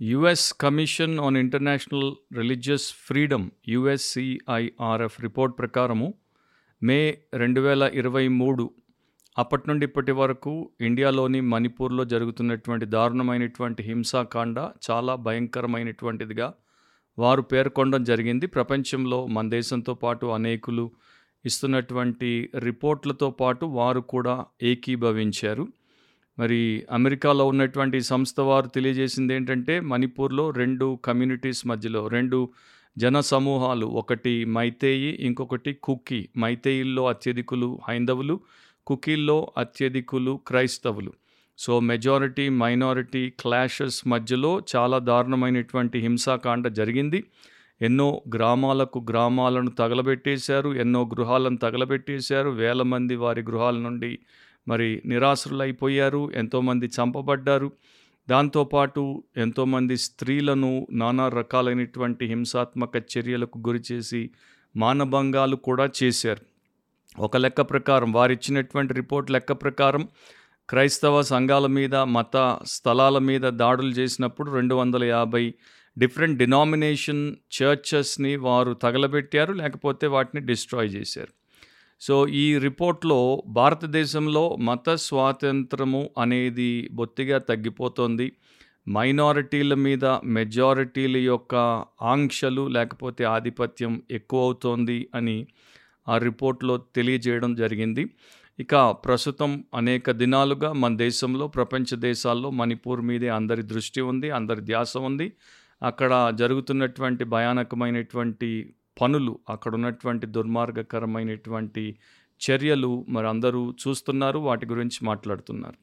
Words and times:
US 0.00 0.44
commission 0.62 1.14
on 1.20 1.36
international 1.36 2.06
religious 2.36 2.86
freedom 3.06 3.50
USCIRF 3.68 5.16
report 5.20 5.58
ప్రకారము 5.58 6.06
May 6.82 6.96
రెండు 7.34 7.60
వేల 7.60 7.90
ఇరవై 7.94 8.22
మూడు 8.28 8.64
అప్పటి 9.36 9.64
నుండి 9.70 9.84
ఇప్పటి 9.84 10.12
వరకు 10.12 10.52
ఇండియాలోని 10.80 11.40
మణిపూర్లో 11.40 12.04
జరుగుతున్నటువంటి 12.04 12.86
దారుణమైనటువంటి 12.86 13.82
హింసాకాండ 13.82 14.58
చాలా 14.90 15.14
భయంకరమైనటువంటిదిగా 15.26 16.48
వారు 17.18 17.42
పేర్కొనడం 17.52 18.04
జరిగింది. 18.04 18.46
ప్రపంచంలో 18.46 19.26
మన 19.26 19.48
దేశంతో 19.48 19.94
పాటు 19.94 20.26
అనేకులు 20.38 20.86
ఇస్తున్నటువంటి 21.44 22.30
రిపోర్ట్లతో 22.68 23.30
పాటు 23.42 23.66
వారు 23.78 24.00
కూడా 24.14 24.36
ఏకీభవించారు. 24.62 25.66
మరి 26.40 26.60
అమెరికాలో 26.90 27.44
ఉన్నటువంటి 27.46 27.98
సంస్థ 28.00 28.40
వారు 28.40 28.68
తెలియజేసింది 28.68 29.34
ఏంటంటే 29.34 29.80
మణిపూర్లో 29.80 30.50
రెండు 30.50 30.98
కమ్యూనిటీస్ 31.04 31.66
మధ్యలో 31.66 32.08
రెండు 32.08 32.38
జన 32.98 33.20
సమూహాలు 33.20 33.86
ఒకటి 33.86 34.44
మైతేయి 34.44 35.10
ఇంకొకటి 35.20 35.72
కుకీ. 35.82 36.28
మైతేయిల్లో 36.38 37.02
అత్యధికులు 37.06 37.80
హైందవులు 37.88 38.40
కుకీల్లో 38.86 39.52
అత్యధికులు 39.58 40.40
క్రైస్తవులు. 40.46 41.12
సో 41.58 41.80
మెజారిటీ 41.80 42.48
మైనారిటీ 42.48 43.22
క్లాషెస్ 43.40 44.08
మధ్యలో 44.08 44.62
చాలా 44.76 44.98
దారుణమైనటువంటి 44.98 45.98
హింసాకాండ 45.98 46.68
జరిగింది. 46.68 47.24
ఎన్నో 47.82 48.22
గ్రామాలకు 48.34 48.98
గ్రామాలను 49.10 49.70
తగలబెట్టేశారు 49.70 50.70
ఎన్నో 50.74 51.02
గృహాలను 51.04 51.56
తగలబెట్టేశారు 51.56 52.50
వేల 52.50 52.82
మంది 52.82 53.16
వారి 53.16 53.42
గృహాల 53.42 53.76
నుండి 53.78 54.18
మరి 54.70 55.02
నిరాశ్రులైపోయారు 55.06 56.32
ఎంతోమంది 56.34 56.86
చంపబడ్డారు. 56.86 57.72
దాంతోపాటు 58.30 59.24
ఎంతోమంది 59.36 59.96
స్త్రీలను 59.96 60.86
నానా 60.92 61.28
రకాలైనటువంటి 61.28 62.26
హింసాత్మక 62.26 62.96
చర్యలకు 62.96 63.58
గురిచేసి 63.58 64.30
మానభంగాలు 64.76 65.56
కూడా 65.56 65.90
చేశారు. 66.02 66.42
ఒక 67.18 67.36
లెక్క 67.36 67.60
ప్రకారం 67.60 68.12
వారిచ్చినటువంటి 68.12 68.94
రిపోర్ట్ 68.94 69.30
లెక్క 69.30 69.52
ప్రకారం 69.52 70.08
క్రైస్తవ 70.68 71.22
సంఘాల 71.22 71.66
మీద 71.66 71.94
మత 71.94 72.58
స్థలాల 72.66 73.18
మీద 73.18 73.40
దాడులు 73.40 73.90
చేసినప్పుడు 73.90 74.50
రెండు 74.50 74.74
వందల 74.74 75.04
యాభై 75.04 75.54
డిఫరెంట్ 75.98 76.38
డినామినేషన్ 76.38 77.22
చర్చెస్ని 77.56 78.36
వారు 78.36 78.72
తగలబెట్టారు 78.72 79.52
లేకపోతే 79.52 80.06
వాటిని 80.06 80.46
డిస్ట్రాయ్ 80.46 80.90
చేశారు. 80.94 81.39
సో 82.00 82.28
ఈ 82.28 82.58
రిపోర్ట్లో 82.58 83.42
భారతదేశంలో 83.46 84.56
మత 84.56 84.94
స్వాతంత్రము 84.94 86.10
అనేది 86.18 86.88
బొత్తిగా 86.92 87.38
తగ్గిపోతుంది. 87.38 88.32
మైనారిటీల 88.88 89.74
మీద 89.74 90.04
మెజారిటీల 90.24 91.16
యొక్క 91.16 91.54
ఆంక్షలు 92.02 92.68
లేకపోతే 92.68 93.24
ఆధిపత్యం 93.24 94.02
ఎక్కువ 94.10 94.42
అవుతోంది 94.42 95.08
అని 95.14 95.46
ఆ 96.08 96.18
రిపోర్ట్లో 96.18 96.76
తెలియజేయడం 96.76 97.54
జరిగింది. 97.54 98.04
ఇక 98.58 98.74
ప్రస్తుతం 99.04 99.64
అనేక 99.74 100.10
దినాలుగా 100.10 100.72
మన 100.72 100.96
దేశంలో 100.96 101.46
ప్రపంచ 101.48 101.96
దేశాల్లో 101.96 102.50
మణిపూర్ 102.50 103.00
మీదే 103.00 103.28
అందరి 103.28 103.62
దృష్టి 103.62 104.00
ఉంది 104.00 104.30
అందరి 104.30 104.60
ధ్యాస 104.60 104.96
ఉంది. 104.96 105.32
అక్కడ 105.82 106.32
జరుగుతున్నటువంటి 106.38 107.24
భయానకమైనటువంటి 107.24 108.74
పనులు 109.00 109.38
అక్కడ 109.50 109.74
ఉన్నటువంటి 109.74 110.26
దుర్మార్గకరమైనటువంటి 110.26 111.96
చర్యలు 112.40 113.06
మరి 113.08 113.28
అందరూ 113.28 113.74
చూస్తున్నారు 113.88 114.38
వాటి 114.38 114.66
గురించి 114.66 115.04
మాట్లాడుతున్నారు. 115.04 115.74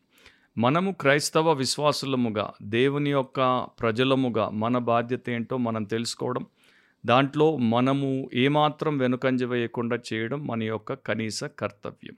మనము 0.60 0.92
క్రైస్తవ 0.92 1.52
విశ్వాసులముగా 1.52 2.54
దేవుని 2.62 3.10
యొక్క 3.10 3.68
ప్రజలముగా 3.80 4.50
మన 4.50 4.78
బాధ్యత 4.78 5.30
ఏంటో 5.30 5.58
మనం 5.58 5.84
తెలుసుకోవడం 5.84 6.46
దాంట్లో 7.06 7.58
మనము 7.58 8.30
ఏమాత్రం 8.34 8.98
వెనుకంజ 8.98 9.44
వేయకుండా 9.44 10.00
చేయడం 10.14 10.48
మన 10.48 10.64
యొక్క 10.64 10.94
కనీస 10.94 11.44
కర్తవ్యం. 11.44 12.16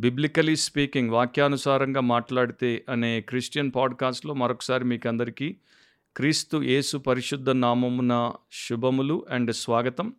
బిబ్లికలీ 0.00 0.56
స్పీకింగ్ 0.56 1.10
వాక్యానుసారంగా 1.10 2.00
మాట్లాడితే 2.00 2.84
అనే 2.88 3.20
క్రిస్టియన్ 3.20 3.72
పాడ్కాస్ట్లో 3.76 4.34
మరొకసారి 4.34 4.84
మీకు 4.84 5.08
అందరికీ 5.08 5.56
క్రీస్తు 6.16 6.56
యేసు 6.56 6.96
పరిశుద్ధ 6.96 7.50
నామమున 7.50 8.32
శుభములు 8.68 9.26
అండ్ 9.30 9.54
స్వాగతం. 9.54 10.14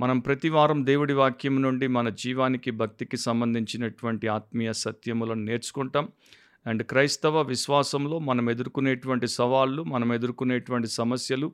మనం 0.00 0.18
ప్రతి 0.18 0.48
వారం 0.48 0.86
దేవుడి 0.86 1.12
వాక్యం 1.12 1.62
నుండి 1.62 1.86
మన 1.86 2.08
జీవానికి 2.08 2.70
భక్తికి 2.70 3.16
సంబంధించినటువంటి 3.16 4.28
ఆత్మీయ 4.28 4.72
సత్యములను 4.72 5.44
నేర్చుకుంటాం. 5.44 6.08
అండ్ 6.66 6.82
క్రైస్తవ 6.82 7.42
విశ్వాసంలో 7.42 8.18
మనం 8.18 8.50
ఎదుర్కొనేటువంటి 8.50 9.28
సవాళ్ళు 9.28 9.82
మనం 9.82 10.12
ఎదుర్కొనేటువంటి 10.12 10.88
సమస్యలు 10.88 11.52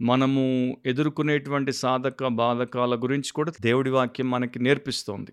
మనము 0.00 0.76
ఎదుర్కొనేటువంటి 0.86 1.72
సాధక 1.72 2.26
బాధకాల 2.26 2.96
గురించి 2.96 3.32
కూడా 3.32 3.52
దేవుడి 3.60 3.90
వాక్యం 3.90 4.30
మనకి 4.30 4.58
నేర్పిస్తోంది. 4.58 5.32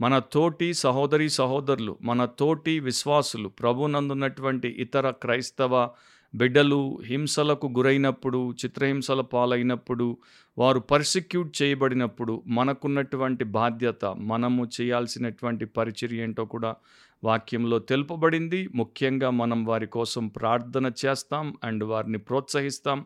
మన 0.00 0.18
తోటి 0.18 0.74
సహోదరి 0.74 1.30
సహోదరులు 1.30 1.98
మన 2.02 2.24
తోటి 2.24 2.80
విశ్వాసులు 2.80 3.48
ప్రభునందున్నటువంటి 3.48 4.68
ఇతర 4.68 5.10
క్రైస్తవ 5.10 5.90
బిడ్డలు 6.34 6.98
హింసలకు 7.04 7.66
గురైనప్పుడు 7.66 8.52
చిత్రహింసల 8.52 9.20
పాలైనప్పుడు 9.20 10.18
వారు 10.58 10.78
పర్సిక్యూట్ 10.78 11.62
చేయబడినప్పుడు 11.62 12.42
మనకున్నటువంటి 12.46 13.44
బాధ్యత 13.44 14.04
మనము 14.04 14.70
చేయాల్సినటువంటి 14.80 15.64
పరిచర్య 15.64 16.22
ఏంటో 16.22 16.44
కూడా 16.44 16.76
వాక్యంలో 17.24 17.78
తెలుపబడింది. 17.78 18.68
ముఖ్యంగా 18.74 19.30
మనం 19.30 19.64
వారి 19.64 19.86
కోసం 19.86 20.28
ప్రార్థన 20.28 20.92
చేస్తాం 21.06 21.56
అండ్ 21.64 21.84
వారిని 21.84 22.18
ప్రోత్సహిస్తాం. 22.18 23.04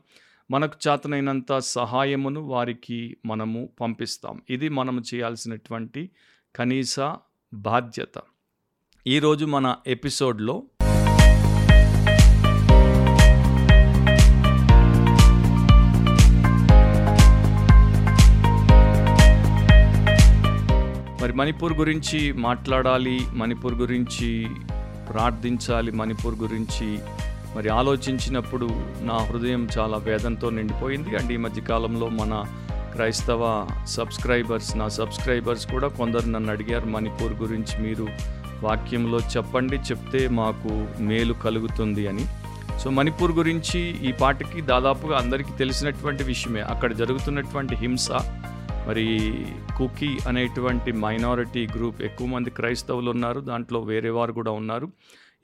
మనకు 0.51 0.75
చేతనైనంత 0.89 1.59
సహాయమును 1.59 2.41
వారికి 2.41 3.17
మనము 3.27 3.69
పంపిస్తాం. 3.81 4.43
ఇది 4.51 4.69
మనము 4.69 5.03
చేయాల్సినటువంటి 5.15 6.11
కనీస 6.57 6.97
బాధ్యత. 7.55 8.23
ఈరోజు 9.07 9.45
మన 9.45 9.77
ఎపిసోడ్లో 9.87 10.63
మణిపూర్ 21.39 21.73
గురించి 21.73 22.33
మాట్లాడాలి 22.33 23.21
మణిపూర్ 23.33 23.75
గురించి 23.75 24.47
ప్రార్థించాలి 25.11 25.93
మణిపూర్ 25.93 26.35
గురించి 26.35 26.99
మరి 27.57 27.69
ఆలోచించినప్పుడు 27.69 28.69
నా 29.01 29.17
హృదయం 29.17 29.69
చాలా 29.79 29.97
వేదంతో 29.97 30.51
నిండిపోయింది. 30.51 31.17
అండ్ 31.17 31.33
ఈ 31.33 31.37
మధ్యకాలంలో 31.37 32.09
మన 32.09 32.45
క్రైస్తవ 32.93 33.67
సబ్స్క్రైబర్స్ 33.87 34.77
నా 34.77 34.89
సబ్స్క్రైబర్స్ 34.89 35.67
కూడా 35.67 35.89
కొందరు 35.89 36.27
నన్ను 36.27 36.51
అడిగారు 36.51 36.87
మణిపూర్ 36.87 37.33
గురించి 37.33 37.83
మీరు 37.83 38.09
వాక్యంలో 38.63 39.19
చెప్పండి 39.19 39.77
చెప్తే 39.77 40.29
మాకు 40.29 41.03
మేలు 41.03 41.33
కలుగుతుంది 41.33 42.09
అని. 42.09 42.27
సో 42.79 42.91
మణిపూర్ 42.91 43.33
గురించి 43.33 43.81
ఈ 44.09 44.13
పాటకి 44.13 44.61
దాదాపుగా 44.61 45.19
అందరికీ 45.19 45.51
తెలిసినటువంటి 45.59 46.23
విషయమే. 46.23 46.61
అక్కడ 46.61 46.93
జరుగుతున్నటువంటి 46.93 47.75
హింస 47.75 48.09
మరి 48.89 49.07
కుకీ 49.79 50.19
అనేటువంటి 50.27 50.93
మైనారిటీ 50.93 51.69
గ్రూప్ 51.77 52.03
ఎక్కువ 52.03 52.27
మంది 52.27 52.51
క్రైస్తవులు 52.51 53.11
ఉన్నారు 53.11 53.41
దాంట్లో 53.41 53.81
వేరే 53.81 54.11
వారు 54.11 54.33
కూడా 54.33 54.51
ఉన్నారు. 54.51 54.89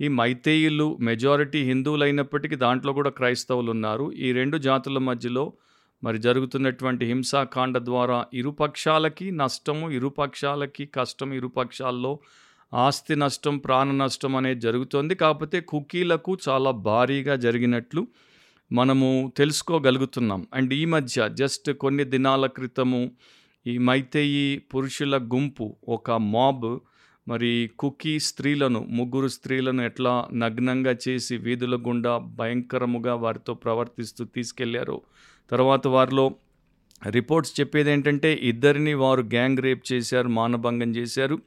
ఈ 0.00 0.08
మైతేయులు 0.08 0.96
మెజారిటీ 1.00 1.60
హిందువులు 1.62 2.04
అయినప్పటికీ 2.04 2.56
దాంట్లో 2.56 2.92
కూడా 2.92 3.10
క్రైస్తవులు 3.10 3.70
ఉన్నారు. 3.70 4.12
ఈ 4.12 4.32
రెండు 4.32 4.56
జాతుల 4.56 4.98
మధ్యలో 4.98 5.52
మరి 6.04 6.18
జరుగుతున్నటువంటి 6.18 7.06
హింసాకాండ 7.06 7.78
ద్వారా 7.78 8.24
ఇరుపక్షాలకి 8.34 9.30
నష్టము 9.30 9.90
ఇరుపక్షాలకి 9.90 10.86
కష్టం 10.86 11.32
ఇరుపక్షాల్లో 11.32 12.18
ఆస్తి 12.74 13.16
నష్టం 13.16 13.58
ప్రాణ 13.58 13.90
నష్టం 13.92 14.36
అనేది 14.36 14.60
జరుగుతోంది. 14.60 15.14
కాకపోతే 15.14 15.60
కుకీలకు 15.60 16.38
చాలా 16.48 16.70
భారీగా 16.70 17.36
జరిగినట్లు 17.36 18.06
మనము 18.72 19.32
తెలుసుకోగలుగుతున్నాం. 19.36 20.46
అండ్ 20.54 20.74
ఈ 20.74 20.84
మధ్య 20.84 21.30
జస్ట్ 21.32 21.70
కొన్ని 21.70 22.04
దినాల 22.04 22.46
క్రితము 22.46 23.10
ఈ 23.66 23.78
మైతేయి 23.78 24.58
పురుషుల 24.58 25.18
గుంపు 25.18 25.76
ఒక 25.88 26.10
మాబ్ 26.10 26.78
మరి 27.28 27.70
కుకీ 27.78 28.18
స్త్రీలను 28.20 28.86
ముగ్గురు 28.90 29.28
స్త్రీలను 29.28 29.82
ఎట్లా 29.82 30.28
నగ్నంగా 30.32 30.96
చేసి 31.08 31.36
వీధుల 31.36 31.76
గుండా 31.76 32.18
భయంకరముగా 32.18 33.14
వారితో 33.14 33.54
ప్రవర్తిస్తూ 33.54 34.24
తీసుకెళ్ళారు 34.24 35.02
తర్వాత 35.50 35.86
వారిలో 35.86 36.34
రిపోర్ట్స్ 37.10 37.60
చెప్పేది 37.60 37.90
ఏంటంటే 37.90 38.34
ఇద్దరిని 38.42 38.94
వారు 38.94 39.22
గ్యాంగ్ 39.22 39.58
రేప్ 39.58 39.92
చేశారు 39.92 40.28
మానభంగం 40.28 40.96
చేశారు. 40.96 41.38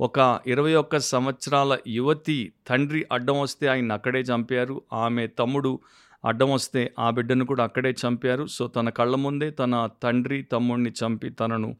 ఒక 0.00 0.40
ఇరవై 0.46 0.74
ఒక్క 0.74 0.98
సంవత్సరాల 0.98 1.78
యువతి 1.86 2.52
తండ్రి 2.68 3.06
అడ్డం 3.12 3.40
వస్తే 3.40 3.66
ఆయన 3.66 3.92
అక్కడే 3.92 4.20
చంపారు. 4.20 4.82
ఆమె 4.92 5.26
తమ్ముడు 5.26 5.80
అడ్డం 6.24 6.52
వస్తే 6.52 6.94
ఆ 6.98 7.10
బిడ్డను 7.10 7.44
కూడా 7.44 7.64
అక్కడే 7.64 7.90
చంపారు. 7.90 8.46
సో 8.46 8.66
తన 8.66 8.88
కళ్ళ 8.88 9.16
ముందే 9.16 9.50
తన 9.50 9.88
తండ్రి 10.02 10.42
తమ్ముడిని 10.42 10.90
చంపి 10.90 11.30
తనను 11.30 11.76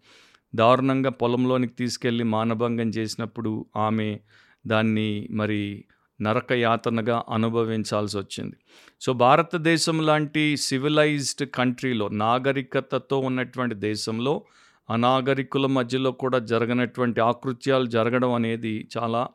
దారుణంగా 0.54 1.10
పొలంలోనికి 1.10 1.72
తీసుకెళ్ళి 1.72 2.24
మానభంగం 2.24 2.88
చేసినప్పుడు 2.88 3.66
ఆమె 3.76 4.20
దాన్ని 4.66 5.28
మరి 5.30 5.84
నరక 6.22 6.52
యాతనగా 6.52 7.22
అనుభవించాల్సి 7.28 8.18
వచ్చింది. 8.18 8.56
సో 9.00 9.12
భారతదేశం 9.12 10.06
లాంటి 10.06 10.56
సివిలైజ్డ్ 10.56 11.48
కంట్రీలో 11.54 12.08
నాగరికతతో 12.08 13.18
ఉన్నటువంటి 13.18 13.74
దేశంలో 13.74 14.44
అనాగరికుల 14.90 15.66
మధ్యలో 15.66 16.12
కూడా 16.12 16.38
జరగనటువంటి 16.38 17.20
ఆకృత్యాలు 17.20 17.86
జరగడం 17.86 18.32
అనేది 18.32 18.88
చాలా 18.98 19.28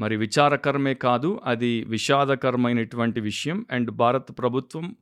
మరి 0.00 0.16
విచారకరమే 0.16 0.94
కాదు 0.94 1.40
అది 1.44 1.84
విషాదకరమైనటువంటి 1.84 3.20
విషయం. 3.20 3.66
అండ్ 3.70 3.90
భారత 3.90 4.38
ప్రభుత్వం 4.38 4.96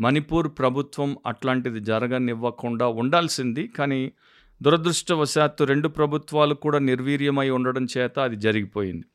మణిపూర్ 0.00 0.48
ప్రభుత్వం 0.58 1.16
అట్లాంటిది 1.26 1.80
జరగనివ్వకుండా 1.80 2.86
ఉండాల్సింది. 2.86 3.66
కానీ 3.66 4.12
దురదృష్టవశాత్తు 4.62 5.64
రెండు 5.64 5.88
ప్రభుత్వాలు 5.88 6.54
కూడా 6.54 6.78
నిర్వీర్యమై 6.78 7.50
ఉండడం 7.50 7.86
చేత 7.98 8.18
అది 8.18 8.36
జరిగిపోయింది. 8.36 9.06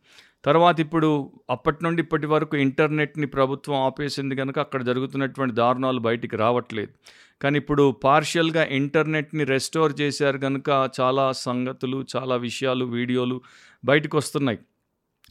తర్వాత 0.46 0.80
ఇప్పుడు 0.80 1.32
అప్పటి 1.50 1.78
నుండి 1.84 2.02
ఇప్పటి 2.02 2.28
వరకు 2.28 2.58
ఇంటర్నెట్ని 2.58 3.28
ప్రభుత్వం 3.28 3.76
ఆపేసింది 3.76 4.36
కనుక 4.36 4.60
అక్కడ 4.60 4.84
జరుగుతున్నటువంటి 4.84 5.56
దారుణాలు 5.56 6.00
బయటికి 6.00 6.36
రావట్లేదు. 6.36 6.92
కానీ 7.42 7.58
ఇప్పుడు 7.58 7.92
పార్షియల్గా 8.04 8.64
ఇంటర్నెట్ని 8.64 9.44
రెస్టోర్ 9.44 9.94
చేశారు 10.02 10.38
కనుక 10.38 10.90
చాలా 11.02 11.32
సంగతులు 11.32 12.06
చాలా 12.16 12.36
విషయాలు 12.36 12.86
వీడియోలు 12.86 13.42
బయటకు 13.86 14.18
వస్తున్నాయి. 14.18 14.60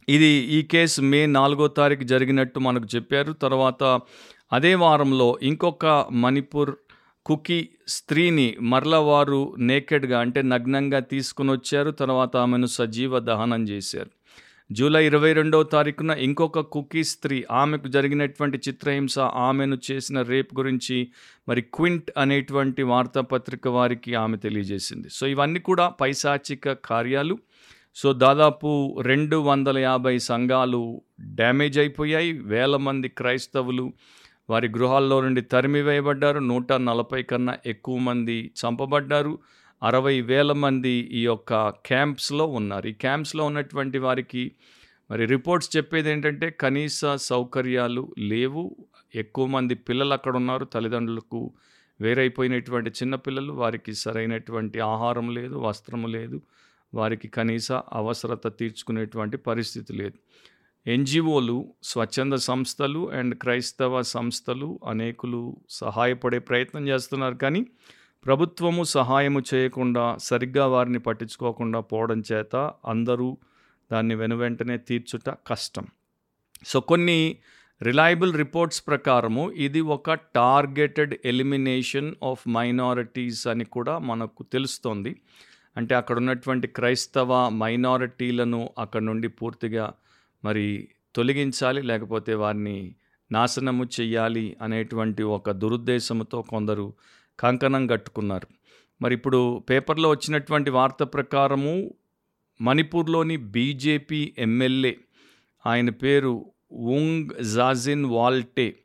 ఇది 0.09 0.25
ఈ 0.25 0.61
కేసు 0.61 1.01
మే 1.01 1.25
నాలుగో 1.25 1.67
తారీఖు 1.67 2.03
జరిగినట్టు 2.03 2.59
మనకు 2.59 2.87
చెప్పారు. 2.95 3.33
తర్వాత 3.33 3.99
అదే 4.53 4.75
వారంలో 4.75 5.39
ఇంకొక 5.41 6.05
మణిపూర్ 6.11 6.75
కుకీ 7.25 7.69
స్త్రీని 7.87 8.57
మరల 8.61 8.95
వారు 8.95 9.55
నేకెడ్గా 9.59 10.19
అంటే 10.19 10.41
నగ్నంగా 10.41 10.99
తీసుకుని 10.99 11.51
వచ్చారు. 11.51 11.91
తర్వాత 11.91 12.37
ఆమెను 12.37 12.65
సజీవ 12.65 13.19
దహనం 13.19 13.69
చేశారు. 13.69 14.09
జూలై 14.71 15.05
ఇరవై 15.05 15.33
రెండవ 15.33 15.63
తారీఖున 15.63 16.11
ఇంకొక 16.11 16.59
కుకీ 16.59 17.03
స్త్రీ 17.03 17.45
ఆమెకు 17.51 17.87
జరిగినటువంటి 17.87 18.57
చిత్రహింస 18.57 19.19
ఆమెను 19.19 19.77
చేసిన 19.91 20.21
రేప్ 20.21 20.55
గురించి 20.55 21.07
మరి 21.49 21.61
క్వింట్ 21.61 22.11
అనేటువంటి 22.17 22.83
వార్తాపత్రిక 22.83 23.67
వారికి 23.67 24.15
ఆమె 24.15 24.37
తెలియజేసింది. 24.37 25.07
సో 25.11 25.27
ఇవన్నీ 25.27 25.59
కూడా 25.59 25.89
పైశాచిక 25.89 26.71
కార్యాలు. 26.71 27.37
సో 27.95 28.13
దాదాపు 28.13 28.99
రెండు 29.01 29.35
వందల 29.35 29.77
యాభై 29.77 30.17
సంఘాలు 30.17 31.01
డ్యామేజ్ 31.21 31.79
అయిపోయాయి. 31.79 32.31
వేల 32.31 32.75
మంది 32.75 33.07
క్రైస్తవులు 33.07 33.93
వారి 34.49 34.67
గృహాల్లో 34.67 35.21
నుండి 35.21 35.41
తరిమివేయబడ్డారు. 35.41 36.39
నూట 36.39 36.73
నలభై 36.73 37.23
కన్నా 37.23 37.57
ఎక్కువ 37.65 37.97
మంది 37.97 38.51
చంపబడ్డారు. 38.61 39.39
అరవై 39.83 40.21
వేల 40.21 40.51
మంది 40.51 40.89
ఈ 40.89 41.23
యొక్క 41.23 41.69
క్యాంప్స్లో 41.69 42.45
ఉన్నారు. 42.45 42.87
ఈ 42.87 42.93
క్యాంప్స్లో 42.93 43.43
ఉన్నటువంటి 43.45 43.97
వారికి 43.97 44.51
మరి 45.11 45.25
రిపోర్ట్స్ 45.25 45.77
చెప్పేది 45.77 46.09
ఏంటంటే 46.09 46.49
కనీస 46.49 47.05
సౌకర్యాలు 47.15 48.15
లేవు. 48.17 48.75
ఎక్కువ 49.15 49.45
మంది 49.45 49.75
పిల్లలు 49.75 50.13
అక్కడ 50.13 50.35
ఉన్నారు. 50.35 50.65
తల్లిదండ్రులకు 50.65 51.53
వేరైపోయినటువంటి 52.01 52.89
చిన్నపిల్లలు 52.89 53.53
వారికి 53.53 53.93
సరైనటువంటి 53.93 54.79
ఆహారం 54.79 55.33
లేదు 55.33 55.55
వస్త్రము 55.55 56.07
లేదు. 56.07 56.41
వారికి 56.95 57.27
కనీస 57.27 57.71
అవసరత 57.71 58.47
తీర్చుకునేటువంటి 58.59 59.37
పరిస్థితి 59.37 59.93
లేదు. 59.93 60.17
ఎన్జిఓలు 60.87 61.57
స్వచ్ఛంద 61.83 62.33
సంస్థలు 62.33 63.11
అండ్ 63.11 63.35
క్రైస్తవ 63.35 64.01
సంస్థలు 64.01 64.79
అనేకులు 64.87 65.57
సహాయపడే 65.69 66.39
ప్రయత్నం 66.39 66.87
చేస్తున్నారు 66.87 67.35
కానీ 67.35 67.61
ప్రభుత్వము 68.25 68.83
సహాయము 68.83 69.41
చేయకుండా 69.53 70.17
సరిగ్గా 70.17 70.67
వారిని 70.67 70.99
పట్టించుకోకుండా 70.99 71.79
పోవడం 71.79 72.23
చేత 72.31 72.55
అందరూ 72.85 73.37
దాన్ని 73.91 74.15
వెనువెంటనే 74.15 74.77
తీర్చుట 74.77 75.29
కష్టం. 75.29 75.85
సో 76.65 76.79
కొన్ని 76.79 77.37
రిలయబుల్ 77.81 78.33
రిపోర్ట్స్ 78.33 78.83
ప్రకారము 78.87 79.51
ఇది 79.51 79.81
ఒక 79.81 80.13
టార్గెటెడ్ 80.13 81.15
ఎలిమినేషన్ 81.25 82.15
ఆఫ్ 82.23 82.43
మైనారిటీస్ 82.47 83.47
అని 83.47 83.65
కూడా 83.65 83.97
మనకు 83.97 84.43
తెలుస్తోంది. 84.43 85.15
అంటే 85.77 85.95
అక్కడ 85.95 86.17
ఉన్నటువంటి 86.17 86.67
క్రైస్తవ 86.67 87.49
మైనారిటీలను 87.49 88.69
అక్కడ 88.77 89.01
నుండి 89.01 89.27
పూర్తిగా 89.27 89.93
మరి 90.45 90.87
తొలగించాలి 91.15 91.81
లేకపోతే 91.81 92.33
వారిని 92.33 92.95
నాశనము 93.31 93.83
చెయ్యాలి 93.83 94.57
అనేటువంటి 94.61 95.23
ఒక 95.23 95.51
దురుద్దేశంతో 95.51 96.41
కొందరు 96.41 96.93
కంకణం 97.39 97.87
కట్టుకున్నారు. 97.87 98.47
మరి 99.01 99.13
ఇప్పుడు 99.13 99.63
పేపర్లో 99.69 100.09
వచ్చినటువంటి 100.09 100.69
వార్త 100.69 101.03
ప్రకారము 101.03 101.93
మణిపూర్లోని 102.61 103.37
బీజేపీ 103.37 104.33
ఎమ్మెల్యే 104.37 104.97
ఆయన 105.65 105.89
పేరు 105.89 106.51
ఉంగ్ 106.71 107.43
జాజిన్ 107.43 108.05
వాల్టే 108.05 108.79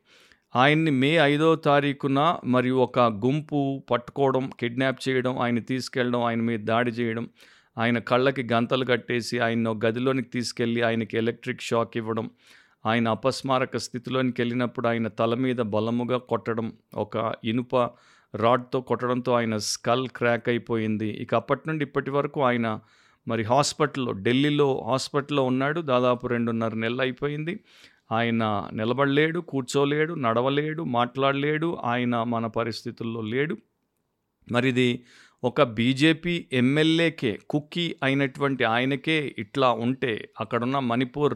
ఆయన్ని 0.55 0.91
మే 0.91 1.09
ఐదో 1.15 1.55
తారీఖున 1.55 2.37
మరియు 2.45 2.75
ఒక 2.75 2.99
గుంపు 2.99 3.83
పట్టుకోవడం 3.91 4.51
కిడ్నాప్ 4.59 5.09
చేయడం 5.09 5.39
ఆయన 5.39 5.59
తీసుకెళ్ళడం 5.59 6.23
ఆయన 6.23 6.41
మీద 6.41 6.59
దాడి 6.59 6.91
చేయడం 6.91 7.29
ఆయన 7.77 7.97
కళ్ళకి 7.99 8.43
గంతలు 8.53 8.85
కట్టేసి 8.85 9.39
ఆయన 9.39 9.69
గదిలోనికి 9.85 10.29
తీసుకెళ్ళి 10.29 10.81
ఆయనకి 10.81 11.17
ఎలక్ట్రిక్ 11.17 11.61
షాక్ 11.61 11.97
ఇవ్వడం 11.97 12.29
ఆయన 12.85 13.07
అపస్మారక 13.07 13.77
స్థితిలోనికి 13.77 14.41
వెళ్ళినప్పుడు 14.41 14.87
ఆయన 14.87 15.07
తల 15.07 15.33
మీద 15.35 15.55
బలముగా 15.55 16.17
కొట్టడం 16.17 16.73
ఒక 16.95 17.33
ఇనుప 17.43 17.89
రాడ్తో 18.35 18.81
కొట్టడంతో 18.81 19.31
ఆయన 19.31 19.57
స్కల్ 19.57 20.07
క్రాక్ 20.07 20.49
అయిపోయింది. 20.49 21.09
ఇక 21.09 21.35
అప్పటి 21.35 21.61
నుండి 21.67 21.85
ఇప్పటి 21.85 22.11
వరకు 22.11 22.43
ఆయన 22.43 22.79
మరి 23.27 23.43
హాస్పిటల్లో 23.43 24.11
ఢిల్లీలో 24.11 24.83
హాస్పిటల్లో 24.87 25.43
ఉన్నాడు. 25.43 25.81
దాదాపు 25.81 26.27
రెండున్నర 26.27 26.73
నెలలు 26.75 27.01
అయిపోయింది. 27.01 27.59
ఆయన 28.11 28.69
నిలబడలేడు 28.73 29.39
కూర్చోలేడు 29.39 30.13
నడవలేడు 30.13 30.83
మాట్లాడలేడు 30.83 31.77
ఆయన 31.83 32.23
మన 32.23 32.47
పరిస్థితుల్లో 32.47 33.21
లేడు. 33.21 33.57
మరి 34.51 34.69
ఇది 34.69 35.03
ఒక 35.43 35.63
బీజేపీ 35.63 36.47
ఎమ్మెల్యేకే 36.53 37.39
కుక్కీ 37.49 37.95
అయినటువంటి 38.03 38.63
ఆయనకే 38.63 39.35
ఇట్లా 39.39 39.71
ఉంటే 39.71 40.29
అక్కడున్న 40.39 40.79
మణిపూర్ 40.79 41.35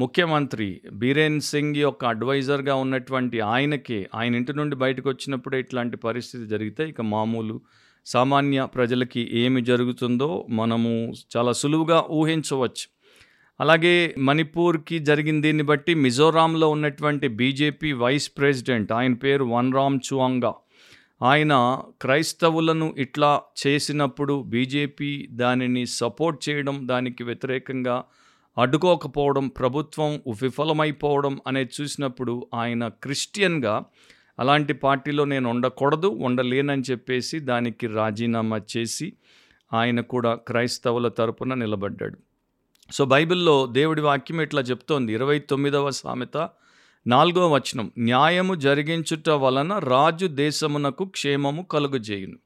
ముఖ్యమంత్రి 0.00 0.80
బీరేన్ 0.92 1.40
సింగ్ 1.40 1.76
యొక్క 1.76 2.04
అడ్వైజర్గా 2.04 2.74
ఉన్నటువంటి 2.74 3.40
ఆయనకే 3.40 4.08
ఆయన 4.14 4.34
ఇంటి 4.34 4.52
నుండి 4.52 4.76
బయటకు 4.76 5.08
వచ్చినప్పుడే 5.08 5.60
ఇట్లాంటి 5.60 5.96
పరిస్థితి 5.96 6.46
జరిగితే 6.46 6.88
ఇక 6.88 7.00
మామూలు 7.00 7.60
సామాన్య 8.06 8.68
ప్రజలకి 8.74 9.30
ఏమి 9.32 9.60
జరుగుతుందో 9.62 10.46
మనము 10.50 11.12
చాలా 11.36 11.52
సులువుగా 11.52 12.04
ఊహించవచ్చు. 12.10 12.86
అలాగే 13.60 14.14
మణిపూర్కి 14.18 14.98
జరిగిన 14.98 15.40
దీన్ని 15.40 15.62
బట్టి 15.62 15.94
మిజోరాంలో 15.94 16.68
ఉన్నటువంటి 16.68 17.28
బీజేపీ 17.28 17.92
వైస్ 17.92 18.30
ప్రెసిడెంట్ 18.38 18.92
ఆయన 18.92 19.14
పేరు 19.14 19.44
వన్ 19.44 19.74
రామ్ 19.74 19.98
చువాంగా. 20.12 20.54
ఆయన 21.22 21.82
క్రైస్తవులను 22.02 22.94
ఇట్లా 22.98 23.42
చేసినప్పుడు 23.66 24.42
బీజేపీ 24.42 25.28
దానిని 25.30 25.86
సపోర్ట్ 25.86 26.48
చేయడం 26.48 26.88
దానికి 26.88 27.24
వ్యతిరేకంగా 27.24 28.04
అడ్డుకోకపోవడం 28.58 29.48
ప్రభుత్వం 29.48 30.20
విఫలమైపోవడం 30.42 31.38
అనేది 31.46 31.70
చూసినప్పుడు 31.80 32.46
ఆయన 32.54 32.88
క్రిస్టియన్గా 32.88 33.84
అలాంటి 34.38 34.72
పార్టీలో 34.72 35.24
నేను 35.24 35.50
ఉండకూడదు 35.50 36.06
ఉండలేనని 36.06 36.82
చెప్పేసి 36.90 37.38
దానికి 37.38 37.86
రాజీనామా 37.86 38.60
చేసి 38.76 39.12
ఆయన 39.72 40.00
కూడా 40.00 40.34
క్రైస్తవుల 40.34 41.08
తరపున 41.08 41.54
నిలబడ్డాడు. 41.54 42.18
సో 42.92 43.04
బైబిల్లో 43.04 43.66
దేవుడి 43.66 44.00
వాక్యం 44.00 44.40
ఇట్లా 44.40 44.62
చెప్తోంది. 44.62 45.12
ఇరవై 45.12 45.38
తొమ్మిదవ 45.38 45.90
సామెత 45.90 46.48
నాలుగవ 47.06 47.54
వచనం. 47.54 47.92
న్యాయము 47.98 48.54
జరిగించుట 48.54 49.28
వలన 49.28 49.78
రాజు 49.78 50.26
దేశమునకు 50.26 51.04
క్షేమము 51.04 51.62
కలుగజేయును. 51.62 52.38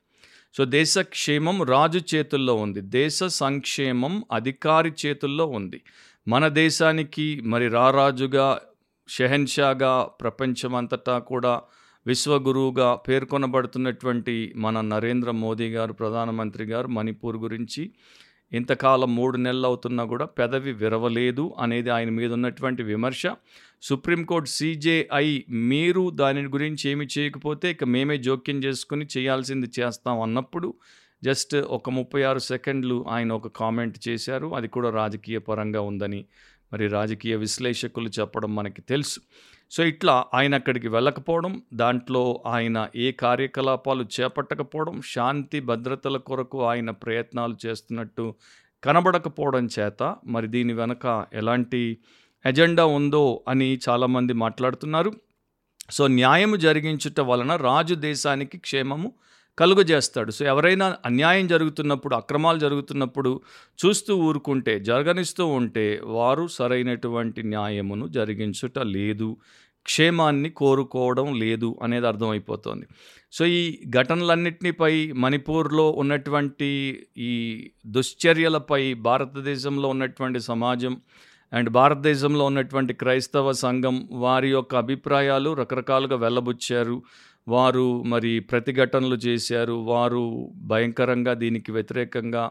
సో 0.56 0.64
దేశ 0.64 0.98
క్షేమం 0.98 1.62
రాజు 1.62 2.00
చేతుల్లో 2.14 2.54
ఉంది. 2.54 2.80
దేశ 2.80 3.24
సంక్షేమం 3.24 4.24
అధికారి 4.32 4.92
చేతుల్లో 5.06 5.46
ఉంది. 5.46 5.82
మన 6.28 6.48
దేశానికి 6.48 7.40
మరి 7.40 7.68
రారాజుగా 7.68 8.60
షెహన్షాగా 9.08 10.08
ప్రపంచమంతటా 10.20 11.18
కూడా 11.18 11.62
విశ్వగురువుగా 12.06 12.94
పేర్కొనబడుతున్నటువంటి 12.94 14.52
మన 14.56 14.80
నరేంద్ర 14.80 15.30
మోదీ 15.30 15.68
గారు 15.74 15.92
ప్రధానమంత్రి 15.92 16.64
గారు 16.64 16.88
మణిపూర్ 16.88 17.36
గురించి 17.36 17.90
ఇంతకాలం 18.52 19.16
మూడు 19.16 19.36
నెలలు 19.36 19.66
అవుతున్నా 19.66 20.04
కూడా 20.04 20.24
పెదవి 20.24 20.72
విరవలేదు 20.72 21.54
అనేది 21.58 21.90
ఆయన 21.90 22.08
మీద 22.08 22.32
ఉన్నటువంటి 22.32 22.82
విమర్శ. 22.82 23.22
సుప్రీంకోర్టు 23.82 24.48
సీజేఐ 24.48 25.42
మీరు 25.50 26.10
దాని 26.10 26.42
గురించి 26.42 26.90
ఏమి 26.90 27.08
చేయకపోతే 27.18 27.70
ఇక 27.70 27.84
మేమే 27.84 28.18
జోక్యం 28.18 28.64
చేసుకుని 28.64 29.06
చేయాల్సింది 29.18 29.66
చేస్తాం 29.80 30.20
అన్నప్పుడు 30.20 30.74
జస్ట్ 31.24 31.56
ఒక 31.56 31.90
ముప్పై 31.90 32.22
ఆరు 32.22 32.38
సెకండ్లు 32.38 33.04
ఆయన 33.08 33.32
ఒక 33.32 33.48
కామెంట్ 33.48 34.08
చేశారు. 34.08 34.54
అది 34.54 34.68
కూడా 34.68 34.90
రాజకీయ 34.90 35.38
పరంగా 35.38 35.80
ఉందని. 35.80 36.24
మరి 36.72 36.88
రాజకీయ 36.88 37.36
విశ్లేషకులు 37.36 38.08
చెప్పడం 38.08 38.54
మనకి 38.54 38.82
తెలుసు. 38.82 39.20
సో 39.70 39.84
ఇట్లా 39.84 40.24
ఆయన 40.34 40.54
అక్కడికి 40.54 40.88
వెళ్ళకపోవడం 40.88 41.62
దాంట్లో 41.74 42.42
ఆయన 42.46 42.88
ఏ 42.96 43.12
కార్యకలాపాలు 43.12 44.04
చేపట్టకపోవడం 44.20 45.02
శాంతి 45.02 45.60
భద్రతల 45.60 46.16
కొరకు 46.16 46.64
ఆయన 46.64 46.90
ప్రయత్నాలు 46.90 47.56
చేస్తున్నట్టు 47.66 48.34
కనబడకపోవడం 48.84 49.68
చేత 49.78 50.16
మరి 50.26 50.48
దీని 50.48 50.72
వెనక 50.72 51.26
ఎలాంటి 51.32 51.98
ఎజెండా 52.46 52.84
ఉందో 52.86 53.44
అని 53.48 53.80
చాలామంది 53.88 54.32
మాట్లాడుతున్నారు. 54.32 55.12
సో 55.90 56.06
న్యాయము 56.06 56.56
జరిగించుట 56.56 57.20
వలన 57.20 57.56
రాజు 57.56 57.94
దేశానికి 57.94 58.58
క్షేమము 58.58 59.12
కలుగజేస్తాడు. 59.58 60.30
సో 60.30 60.44
ఎవరైనా 60.44 60.96
అన్యాయం 61.04 61.46
జరుగుతున్నప్పుడు 61.46 62.14
అక్రమాలు 62.14 62.58
జరుగుతున్నప్పుడు 62.58 63.40
చూస్తూ 63.78 64.16
ఊరుకుంటే 64.16 64.80
జరగనిస్తూ 64.80 65.46
ఉంటే 65.46 66.00
వారు 66.04 66.46
సరైనటువంటి 66.46 67.42
న్యాయమును 67.42 68.06
జరిగించుట 68.08 68.78
లేదు. 68.78 69.36
క్షేమాన్ని 69.86 70.50
కోరుకోవడం 70.50 71.34
లేదు 71.34 71.78
అనేది 71.82 72.06
అర్థమైపోతుంది. 72.06 72.86
సో 73.32 73.46
ఈ 73.46 73.78
ఘటనలన్నింటిపై 73.90 75.12
మణిపూర్లో 75.12 75.90
ఉన్నటువంటి 75.90 76.70
ఈ 77.18 77.32
దుశ్చర్యలపై 77.86 78.94
భారతదేశంలో 78.94 79.88
ఉన్నటువంటి 79.88 80.40
సమాజం 80.40 80.96
అండ్ 81.52 81.70
భారతదేశంలో 81.70 82.44
ఉన్నటువంటి 82.44 82.92
క్రైస్తవ 82.92 83.52
సంఘం 83.52 84.08
వారి 84.10 84.50
యొక్క 84.50 84.74
అభిప్రాయాలు 84.76 85.50
రకరకాలుగా 85.54 86.16
వెళ్ళబుచ్చారు. 86.16 87.02
వారు 87.48 88.02
మరి 88.02 88.32
ప్రతిఘటనలు 88.40 89.16
చేశారు 89.16 89.72
వారు 89.72 90.22
భయంకరంగా 90.66 91.34
దీనికి 91.34 91.72
వ్యతిరేకంగా 91.72 92.44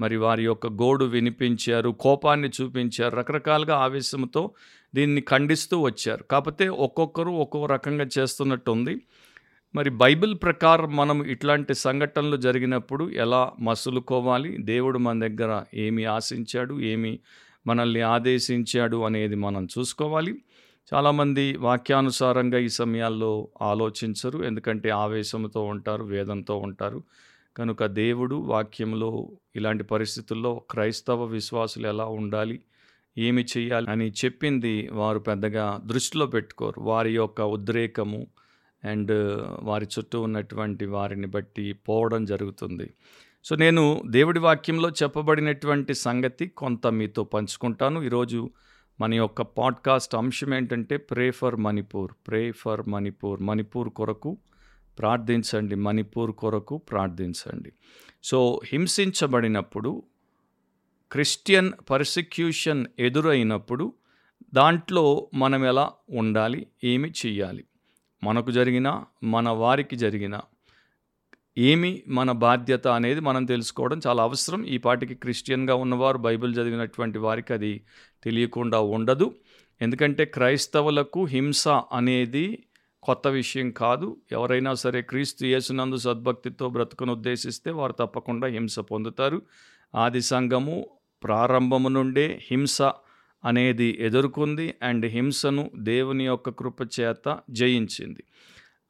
మరి 0.00 0.16
వారి 0.16 0.44
యొక్క 0.44 0.66
గోడు 0.66 1.04
వినిపించారు 1.04 1.90
కోపాన్ని 1.90 2.48
చూపించారు 2.48 3.16
రకరకాలుగా 3.16 3.76
ఆవేశంతో 3.76 4.42
దీన్ని 4.94 5.20
ఖండిస్తూ 5.20 5.76
వచ్చారు. 5.80 6.22
కాకపోతే 6.22 6.68
ఒక్కొక్కరు 6.68 7.30
ఒక్కొక్క 7.30 7.72
రకంగా 7.72 8.06
చేస్తున్నట్టు 8.18 8.70
ఉంది 8.70 8.94
మరి 9.74 9.90
బైబిల్ 9.90 10.34
ప్రకారం 10.42 10.96
మనం 10.96 11.18
ఇట్లాంటి 11.24 11.74
సంఘటనలు 11.74 12.36
జరిగినప్పుడు 12.36 13.04
ఎలా 13.14 13.42
మసులుకోవాలి? 13.60 14.50
దేవుడు 14.62 14.98
మన 14.98 15.16
దగ్గర 15.26 15.52
ఏమి 15.74 16.04
ఆశించాడు? 16.04 16.74
ఏమి 16.92 17.12
మనల్ని 17.66 18.00
ఆదేశించాడు 18.00 18.98
అనేది 19.04 19.34
మనం 19.34 19.68
చూసుకోవాలి. 19.78 20.34
చాలామంది 20.92 21.56
వాక్యానుసారంగా 21.56 22.58
ఈ 22.58 22.68
సమయాల్లో 22.68 23.48
ఆలోచించరు 23.62 24.44
ఎందుకంటే 24.44 24.90
ఆవేశంతో 24.90 25.62
ఉంటారు 25.64 26.04
వేదంతో 26.04 26.56
ఉంటారు. 26.56 27.02
కనుక 27.56 27.86
దేవుడు 27.86 28.34
వాక్యంలో 28.34 29.28
ఇలాంటి 29.56 29.84
పరిస్థితుల్లో 29.84 30.62
క్రైస్తవ 30.70 31.24
విశ్వాసులు 31.24 31.88
ఎలా 31.88 32.04
ఉండాలి 32.04 32.60
ఏమి 33.18 33.44
చేయాలి 33.56 33.90
అని 33.90 34.10
చెప్పింది 34.10 34.88
వారు 34.92 35.18
పెద్దగా 35.18 35.80
దృష్టిలో 35.84 36.26
పెట్టుకోరు. 36.26 36.80
వారి 36.80 37.14
యొక్క 37.14 37.40
ఉద్రేకము 37.40 38.26
అండ్ 38.84 39.12
వారి 39.62 39.86
చుట్టూ 39.98 40.20
ఉన్నటువంటి 40.20 40.86
వారిని 40.86 41.26
బట్టి 41.26 41.72
పోవడం 41.72 42.24
జరుగుతుంది. 42.24 42.90
సో 43.44 43.56
నేను 43.56 44.02
దేవుడి 44.06 44.38
వాక్యంలో 44.38 44.90
చెప్పబడినటువంటి 44.90 45.94
సంగతి 45.94 46.46
కొంత 46.46 46.86
మీతో 46.86 47.24
పంచుకుంటాను. 47.24 48.02
ఈరోజు 48.02 48.50
మన 49.00 49.14
యొక్క 49.14 49.42
పాడ్కాస్ట్ 49.42 50.14
అంశం 50.14 50.54
ఏంటంటే 50.54 50.96
pray 50.96 51.30
for 51.30 51.56
Manipur 51.56 52.12
pray 52.28 52.52
for 52.52 52.88
Manipur 52.88 53.42
Manipur 53.42 53.88
కొరకు 53.88 54.38
ప్రార్థించండి 54.98 55.74
మణిపూర్ 55.74 56.32
కొరకు 56.32 56.76
ప్రార్థించండి. 56.76 57.72
సో 58.24 58.60
హింసించబడినప్పుడు 58.64 60.02
క్రిస్టియన్ 61.12 61.72
పర్సిక్యూషన్ 61.90 62.86
ఎదురైనప్పుడు 62.98 63.92
దాంట్లో 64.54 65.30
మనం 65.34 65.64
ఎలా 65.64 65.92
ఉండాలి? 66.10 66.66
ఏమి 66.84 67.08
చెయ్యాలి? 67.08 67.64
మనకు 68.22 68.50
జరిగిన 68.50 69.04
మన 69.24 69.48
వారికి 69.48 69.96
జరిగిన 69.96 70.40
ఏమి 71.58 72.02
మన 72.08 72.32
బాధ్యత 72.32 72.88
అనేది 72.88 73.20
మనం 73.20 73.44
తెలుసుకోవడం 73.44 74.00
చాలా 74.06 74.22
అవసరం. 74.22 74.64
ఈ 74.64 74.78
పాటికి 74.78 75.14
క్రిస్టియన్గా 75.14 75.74
ఉన్నవారు 75.74 76.18
బైబిల్ 76.18 76.54
చదివినటువంటి 76.54 77.18
వారికి 77.18 77.52
అది 77.52 77.80
తెలియకుండా 78.22 78.80
ఉండదు. 78.80 79.34
ఎందుకంటే 79.82 80.24
క్రైస్తవులకు 80.24 81.24
హింస 81.24 81.68
అనేది 81.68 82.62
కొత్త 83.02 83.28
విషయం 83.28 83.70
కాదు. 83.70 84.16
ఎవరైనా 84.32 84.74
సరే 84.74 85.02
క్రీస్తు 85.02 85.44
యేసునందు 85.44 85.96
సద్భక్తితో 85.96 86.68
బ్రతుకును 86.68 87.12
ఉద్దేశిస్తే 87.12 87.70
వారు 87.70 87.92
తప్పకుండా 87.92 88.46
హింస 88.48 88.78
పొందుతారు. 88.78 89.42
ఆది 89.94 90.20
సంఘము 90.20 90.86
ప్రారంభము 91.24 91.88
నుండే 91.88 92.40
హింస 92.50 92.82
అనేది 93.44 93.96
ఎదుర్కొంది. 94.00 94.74
అండ్ 94.82 95.06
హింసను 95.06 95.70
దేవుని 95.76 96.26
యొక్క 96.26 96.50
కృప 96.50 96.82
చేత 97.00 97.38
జయించింది. 97.50 98.24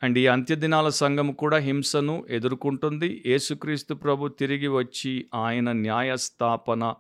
అండ్ 0.03 0.19
ఈ 0.19 0.27
అంత్యదినాల 0.27 0.89
సంఘం 0.89 1.33
కూడా 1.33 1.57
హింసను 1.57 2.27
ఎదుర్కొంటుంది. 2.31 3.23
యేసుక్రీస్తు 3.27 3.95
ప్రభు 3.95 4.29
తిరిగి 4.29 4.69
వచ్చి 4.69 5.27
ఆయన 5.35 5.73
న్యాయస్థాపన 5.73 6.95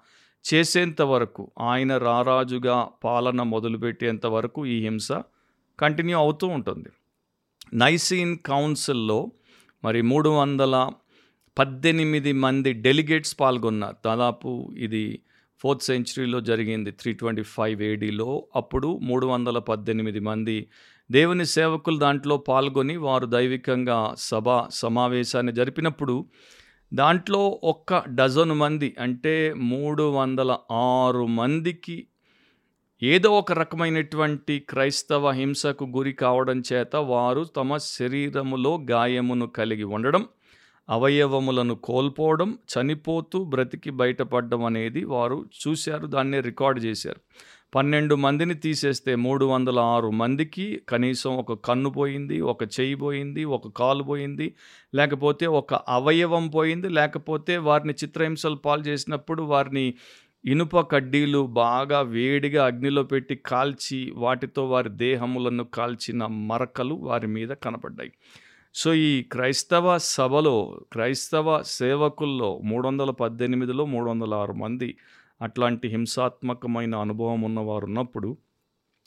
చేసేంత 0.44 1.02
వరకు 1.02 1.50
ఆయన 1.60 1.96
రారాజుగా 1.96 2.88
పాలన 3.04 3.42
మొదలుపెట్టేంత 3.42 4.26
వరకు 4.26 4.66
ఈ 4.66 4.80
హింస 4.80 5.12
కంటిన్యూ 5.80 6.18
అవుతూ 6.18 6.46
ఉంటుంది. 6.46 6.88
నైసీన్ 7.74 8.38
కౌన్సిల్లో 8.38 9.30
మరి 9.84 10.02
మూడు 10.02 10.28
వందల 10.28 10.90
పద్దెనిమిది 11.58 12.32
మంది 12.32 12.72
డెలిగేట్స్ 12.72 13.36
పాల్గొన్నారు. 13.40 13.96
దాదాపు 14.06 14.74
ఇది 14.78 15.20
ఫోర్త్ 15.60 15.82
సెంచరీలో 15.82 16.40
జరిగింది 16.40 16.90
త్రీ 16.90 17.12
ట్వంటీ 17.12 17.42
ఫైవ్ 17.42 17.82
ఏడీలో. 17.82 18.46
అప్పుడు 18.56 18.98
మూడు 18.98 19.26
వందల 19.26 19.58
పద్దెనిమిది 19.58 20.20
మంది 20.20 20.66
దేవుని 21.10 21.44
సేవకులు 21.46 21.98
దాంట్లో 21.98 22.36
పాల్గొని 22.48 22.96
వారు 22.96 23.26
దైవికంగా 23.26 23.98
సభ 24.18 24.48
సమావేశాన్ని 24.70 25.52
జరిపినప్పుడు 25.52 26.14
దాంట్లో 26.92 27.60
ఒక్క 27.64 28.02
డజను 28.08 28.54
మంది 28.54 28.96
అంటే 28.98 29.34
మూడు 29.66 30.02
వందల 30.02 30.56
ఆరు 30.72 31.26
మందికి 31.36 31.96
ఏదో 33.02 33.30
ఒక 33.38 33.52
రకమైనటువంటి 33.52 34.58
క్రైస్తవ 34.68 35.30
హింసకు 35.30 35.84
గురి 35.96 36.12
కావడం 36.12 36.62
చేత 36.72 36.96
వారు 36.96 37.44
తమ 37.56 37.76
శరీరములో 37.76 38.72
గాయమును 38.90 39.46
కలిగి 39.46 39.84
ఉండడం 39.84 40.24
అవయవములను 40.88 41.74
కోల్పోవడం 41.74 42.58
చనిపోతూ 42.72 43.44
బ్రతికి 43.44 43.90
బయటపడడం 43.90 44.64
అనేది 44.64 45.04
వారు 45.04 45.38
చూశారు 45.62 46.06
దాన్ని 46.06 46.40
రికార్డ్ 46.40 46.80
చేశారు. 46.84 47.20
పన్నెండు 47.74 48.14
మందిని 48.14 48.54
తీసేస్తే 48.54 49.14
మూడు 49.14 49.44
వందల 49.44 49.78
ఆరు 49.78 50.10
మందికి 50.10 50.82
కనీసం 50.88 51.36
ఒక 51.36 51.52
కన్ను 51.52 51.90
పోయింది 51.90 52.40
ఒక 52.40 52.64
చెయ్యి 52.64 52.94
పోయింది 52.94 53.44
ఒక 53.44 53.68
కాలు 53.68 54.02
పోయింది 54.02 54.54
లేకపోతే 54.94 55.46
ఒక 55.46 55.74
అవయవం 55.74 56.48
పోయింది 56.48 56.88
లేకపోతే 56.88 57.56
వారిని 57.56 57.92
చిత్రహింసలు 57.92 58.54
పాలు 58.54 58.82
చేసినప్పుడు 58.82 59.42
వారిని 59.42 59.94
ఇనుప 60.44 60.80
కడ్డీలు 60.80 61.46
బాగా 61.46 62.00
వేడిగా 62.00 62.66
అగ్నిలో 62.66 63.02
పెట్టి 63.02 63.34
కాల్చి 63.34 64.12
వాటితో 64.16 64.68
వారి 64.68 64.88
దేహములను 64.88 65.64
కాల్చిన 65.64 66.26
మరకలు 66.26 66.94
వారి 66.94 67.26
మీద 67.26 67.48
కనపడ్డాయి. 67.48 68.12
సో 68.74 68.94
ఈ 68.94 69.22
క్రైస్తవ 69.22 69.98
సభలో 69.98 70.80
క్రైస్తవ 70.92 71.62
సేవకుల్లో 71.62 72.60
మూడు 72.64 72.88
వందల 72.88 73.10
పద్దెనిమిదిలో 73.10 73.84
మూడు 73.84 74.10
వందల 74.10 74.34
ఆరు 74.34 74.52
మంది 74.52 74.96
అట్లాంటి 75.42 75.88
హింసాత్మకమైన 75.88 76.96
అనుభవం 76.96 77.42
ఉన్నవారు 77.42 77.84
ఉన్నప్పుడు 77.84 78.36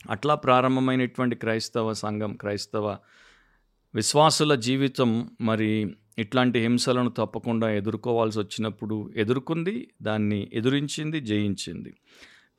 అట్లా 0.09 0.35
ప్రారంభమైనటువంటి 0.35 1.35
క్రైస్తవ 1.35 1.93
సంఘం 1.93 2.33
క్రైస్తవ 2.33 2.97
విశ్వాసుల 3.95 4.55
జీవితం 4.55 5.29
మరి 5.41 5.95
ఇట్లాంటి 6.19 6.59
హింసలను 6.59 7.09
తప్పకుండా 7.09 7.71
ఎదుర్కోవాల్సి 7.71 8.39
వచ్చినప్పుడు 8.39 9.13
ఎదుర్కొంది 9.15 9.87
దాన్ని 10.01 10.49
ఎదురించింది 10.53 11.19
జయించింది. 11.19 11.93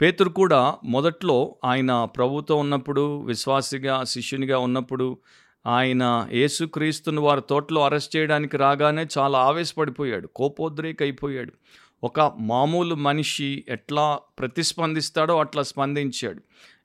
పేతురు 0.00 0.28
కూడా 0.28 0.76
మొదట్లో 0.84 1.56
ఆయన 1.64 2.04
ప్రభుతో 2.04 2.56
ఉన్నప్పుడు 2.56 3.22
విశ్వాసిగా 3.24 4.04
శిష్యునిగా 4.04 4.58
ఉన్నప్పుడు 4.58 5.18
ఆయన 5.66 6.28
యేసుక్రీస్తుని 6.32 7.20
వారి 7.20 7.40
తోటలో 7.48 7.84
అరెస్ట్ 7.84 8.16
చేయడానికి 8.16 8.56
రాగానే 8.56 9.06
చాలా 9.18 9.38
ఆవేశపడిపోయాడు 9.38 10.26
కోపోద్రేక్ 10.26 11.02
అయిపోయాడు 11.02 11.52
ఒక 12.04 12.33
మామూలు 12.38 12.95
మనిషి 12.95 13.64
ఎట్లా 13.69 14.19
ప్రతిస్పందిస్తాడో 14.38 15.40
అట్లా 15.40 15.62
స్పందించాడు. 15.62 16.42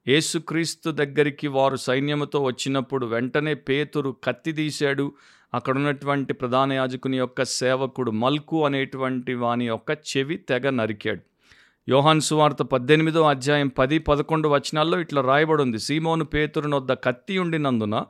యేసుక్రీస్తు 0.07 0.89
దగ్గరికి 0.89 1.47
వారు 1.47 1.75
సైన్యముతో 1.75 2.43
వచ్చినప్పుడు 2.43 3.05
వెంటనే 3.05 3.53
పేతురు 3.53 4.15
కత్తి 4.23 4.51
తీశాడు. 4.51 5.13
అక్కడ 5.53 5.75
ఉన్నటువంటి 5.75 6.33
ప్రధాన 6.33 6.73
యాజకుని 6.73 7.17
యొక్క 7.17 7.43
సేవకుడు 7.43 8.11
మల్కు 8.11 8.65
అనేటువంటి 8.65 9.33
వాని 9.33 9.67
యొక్క 9.67 9.91
చెవి 9.91 10.35
తెగ 10.35 10.69
నరికాడు. 10.69 11.21
యోహాన్ 11.89 12.21
సువార్త 12.21 12.55
పద్దెనిమిదో 12.55 13.21
అధ్యాయం 13.21 13.67
పది 13.67 13.99
పదకొండు 13.99 14.49
వచనాల్లో 14.49 14.99
ఇట్లా 14.99 15.21
రాయబడి 15.21 15.61
ఉంది. 15.61 15.79
సీమోను 15.79 16.25
పేతురునొద్ద 16.25 16.93
కత్తి 16.93 17.37
ఉండినందున 17.37 18.05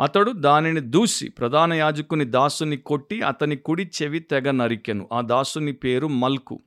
అతడు 0.00 0.32
దానిని 0.32 0.80
దూసి 0.80 1.28
ప్రధాన 1.28 1.72
యాజకుని 1.72 2.24
దాసుని 2.24 2.76
కొట్టి 2.76 3.22
అతని 3.22 3.56
కుడి 3.56 3.90
చెవి 4.02 4.18
తెగ 4.18 4.50
నరికెను. 4.50 5.08
ఆ 5.12 5.20
దాసుని 5.20 5.72
పేరు 5.72 6.06
మల్కు. 6.06 6.62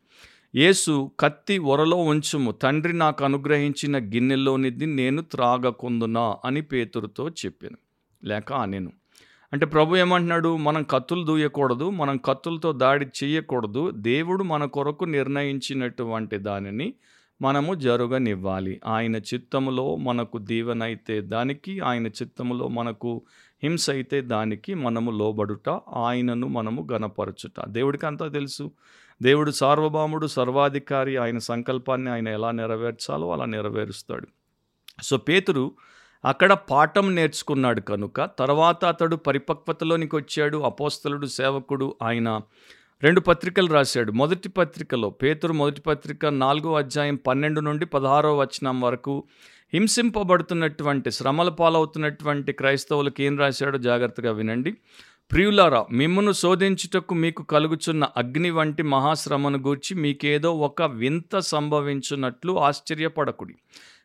యేసు 0.55 1.11
కత్తి 1.19 1.57
ఒరలో 1.57 1.97
ఉంచుము. 1.97 2.51
తండ్రి 2.51 2.93
నాకు 2.93 3.25
అనుగ్రహించిన 3.25 3.97
గిన్నెలోనిది 3.97 4.85
నేను 4.85 5.21
త్రాగకుందునా? 5.21 6.35
అని 6.45 6.61
పేతురుతో 6.61 7.29
చెప్పాను. 7.29 7.77
లేక 8.23 8.53
అనెను. 8.53 8.91
అంటే 9.53 9.65
ప్రభు 9.65 9.95
ఏమంటున్నాడు? 9.95 10.57
మనం 10.57 10.83
కత్తులు 10.83 11.25
దూయకూడదు 11.25 11.89
మనం 11.89 12.17
కత్తులతో 12.17 12.71
దాడి 12.71 13.07
చేయకూడదు 13.23 13.91
దేవుడు 13.91 14.43
మన 14.43 14.65
కొరకు 14.65 15.05
నిర్ణయించినటువంటి 15.05 16.37
దానిని 16.37 16.93
మనము 17.41 17.73
జరుగనివ్వాలి. 17.73 18.81
ఆయన 18.85 19.15
చిత్తములో 19.15 19.95
మనకు 19.95 20.37
దీవెనైతే 20.37 21.21
దానికి 21.21 21.79
ఆయన 21.79 22.07
చిత్తములో 22.07 22.67
మనకు 22.67 23.21
హింస 23.63 23.89
అయితే 23.89 24.21
దానికి 24.21 24.73
మనము 24.73 25.11
లోబడుట 25.11 25.69
ఆయనను 25.93 26.47
మనము 26.47 26.87
గనపరచుట 26.91 27.67
దేవుడికి 27.67 28.05
అంతా 28.05 28.27
తెలుసు. 28.27 28.71
దేవుడు 29.21 29.51
సార్వభౌముడు 29.51 30.27
సర్వాధికారి 30.27 31.17
ఆయన 31.17 31.37
సంకల్పాన్ని 31.37 32.11
ఆయన 32.11 32.27
ఎలా 32.27 32.51
నెరవేర్చాలో 32.51 33.31
అలా 33.31 33.45
నెరవేరుస్తాడు. 33.45 34.27
సో 35.01 35.17
పేతురు 35.17 35.71
అక్కడ 36.25 36.53
పాఠం 36.53 37.15
నేర్చుకున్నాడు 37.15 37.81
కనుక 37.81 38.29
తర్వాత 38.39 38.85
అతడు 38.85 39.15
పరిపక్వతలోనికి 39.15 40.15
వచ్చాడు. 40.15 40.57
అపోస్తలుడు 40.57 41.25
సేవకుడు 41.25 41.95
ఆయన 42.03 42.41
రెండు 43.03 43.19
పత్రికలు 43.19 43.67
రాశాడు. 43.67 44.11
మొదటి 44.11 44.49
పత్రికలో 44.49 45.09
పేతురు 45.09 45.53
మొదటి 45.53 45.81
పత్రిక 45.81 46.25
నాలుగో 46.25 46.75
అధ్యాయం 46.75 47.15
పన్నెండు 47.15 47.61
నుండి 47.61 47.85
పదహారో 47.85 48.37
వచనం 48.37 48.81
వరకు 48.81 49.23
హింసింపబడుతున్నటువంటి 49.73 51.11
శ్రమల 51.11 51.49
పాలవుతున్నటువంటి 51.49 52.51
క్రైస్తవులకు 52.51 53.21
ఏం 53.21 53.37
రాశాడో 53.37 53.77
జాగ్రత్తగా 53.77 54.31
వినండి. 54.31 54.73
ప్రియులారా 55.31 55.85
మిమ్మను 55.91 56.31
శోధించుటకు 56.31 57.13
మీకు 57.13 57.43
కలుగుచున్న 57.43 58.07
అగ్ని 58.17 58.49
వంటి 58.49 58.83
మహాశ్రమను 58.83 59.57
గూర్చి 59.57 59.97
మీకేదో 59.97 60.51
ఒక 60.53 60.81
వింత 60.81 61.39
సంభవించున్నట్లు 61.39 62.59
ఆశ్చర్యపడకుడి. 62.59 63.55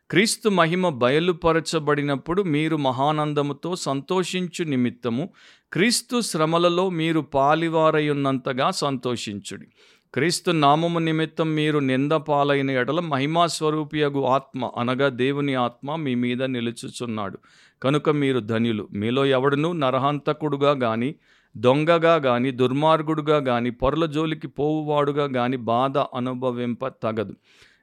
క్రీస్తు 0.09 0.49
మహిమ 0.49 0.89
బయలుపరచబడినప్పుడు 0.89 2.41
మీరు 2.41 2.77
మహానందముతో 2.77 3.75
సంతోషించు 3.75 4.63
నిమిత్తము 4.63 5.29
క్రీస్తు 5.73 6.21
శ్రమలలో 6.21 6.89
మీరు 6.89 7.19
పాలివారయున్నంతగా 7.19 8.71
సంతోషించుడి. 8.71 9.65
క్రీస్తు 10.13 10.51
నామము 10.51 10.99
నిమిత్తం 10.99 11.55
మీరు 11.55 11.79
నింద 11.79 12.11
పాలైన 12.11 12.71
ఎడల 12.71 12.99
మహిమాస్వరూపియగు 12.99 14.25
ఆత్మ 14.25 14.71
అనగా 14.77 15.07
దేవుని 15.07 15.53
ఆత్మ 15.53 15.95
మీ 15.95 16.15
మీద 16.15 16.43
నిలుచుచున్నాడు. 16.43 17.39
కనుక 17.83 18.09
మీరు 18.09 18.39
ధన్యులు. 18.39 18.87
మీలో 18.91 19.25
ఎవడను 19.25 19.71
నరహంతకుడుగా 19.71 20.71
గాని 20.71 21.15
దొంగగా 21.57 22.15
గాని 22.15 22.51
దుర్మార్గుడుగా 22.51 23.37
గాని 23.37 23.71
పొరల 23.71 24.05
జోలికి 24.05 24.47
పోవువాడుగా 24.47 25.25
గాని 25.35 25.57
బాధ 25.57 25.97
అనుభవింప 25.97 26.87
తగదు. 26.87 27.35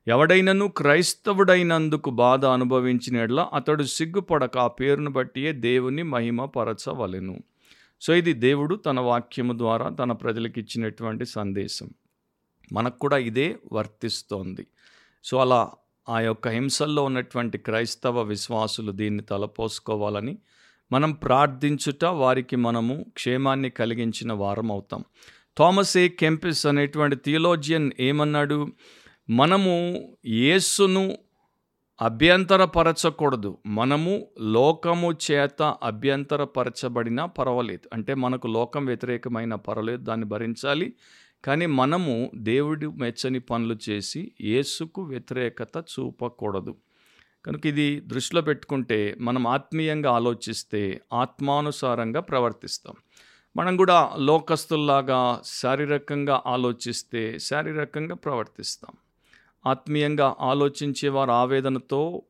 ఎవడైనను 0.07 0.69
క్రైస్తవుడైనందుకు 0.69 2.11
బాధ 2.11 2.45
అనుభవించినట్ల 2.45 3.49
అతడు 3.55 3.83
సిగ్గుపడక 3.83 4.59
ఆ 4.59 4.67
పేరును 4.67 5.11
బట్టియే 5.11 5.53
దేవుని 5.53 6.03
మహిమ 6.03 6.45
పరచవలెను 6.45 7.43
సో 8.01 8.15
ఇది 8.15 8.33
దేవుడు 8.33 8.75
తన 8.75 9.01
వాక్యము 9.01 9.59
ద్వారా 9.59 9.89
తన 9.89 10.13
ప్రజలకు 10.13 10.59
ఇచ్చినటువంటి 10.59 11.25
సందేశం. 11.25 11.91
మనకు 12.73 12.99
కూడా 12.99 13.17
ఇదే 13.17 13.57
వర్తిస్తోంది. 13.73 14.67
సో 15.25 15.39
అలా 15.39 15.71
ఆ 16.09 16.21
యొక్క 16.21 16.49
హింసల్లో 16.49 17.05
ఉన్నటువంటి 17.05 17.59
క్రైస్తవ 17.59 18.23
విశ్వాసులు 18.23 18.93
దీన్ని 18.93 19.23
తలపోసుకోవాలని 19.23 20.39
మనం 20.93 21.13
ప్రార్థించుట 21.13 22.05
వారికి 22.05 22.57
మనము 22.57 23.07
క్షేమాన్ని 23.09 23.71
కలిగించిన 23.71 24.33
వారం 24.33 24.73
అవుతాం 24.73 25.05
థామస్ 25.59 25.97
ఏ 25.97 26.09
కెంపిస్ 26.09 26.67
అనేటువంటి 26.67 27.17
థియోలోజియన్ 27.17 27.91
ఏమన్నాడు? 28.01 28.69
మనము 29.31 30.03
యేసును 30.27 31.17
అభ్యంతరపరచకూడదు. 32.03 33.59
మనము 33.67 34.27
లోకము 34.41 35.13
చేత 35.31 35.63
అభ్యంతరపరచబడినా 35.83 37.27
పర్వాలేదు. 37.27 37.89
అంటే 37.93 38.15
మనకు 38.15 38.47
లోకం 38.47 38.87
వ్యతిరేకమైన 38.87 39.55
పర్వాలేదు 39.55 40.05
దాన్ని 40.05 40.27
భరించాలి. 40.27 40.93
కానీ 41.45 41.67
మనము 41.67 42.31
దేవుడి 42.35 42.87
మెచ్చని 42.87 43.39
పనులు 43.39 43.79
చేసి 43.91 44.33
యేసుకు 44.41 45.03
వ్యతిరేకత 45.03 45.77
చూపకూడదు. 45.79 46.77
కనుక 47.47 47.67
ఇది 47.67 48.01
దృష్టిలో 48.01 48.43
పెట్టుకుంటే 48.43 49.17
మనం 49.21 49.47
ఆత్మీయంగా 49.47 50.11
ఆలోచిస్తే 50.11 51.01
ఆత్మానుసారంగా 51.13 52.21
ప్రవర్తిస్తాం. 52.21 52.95
మనం 53.57 53.77
కూడా 53.77 54.11
లోకస్తుల్లాగా 54.17 55.41
శారీరకంగా 55.45 56.43
ఆలోచిస్తే 56.47 57.39
శారీరకంగా 57.39 58.15
ప్రవర్తిస్తాం. 58.15 58.97
ఆత్మీయంగా 59.67 60.37
ఆలోచించే 60.41 61.09
వారు 61.09 61.31
ఆవేదనతో 61.31 62.23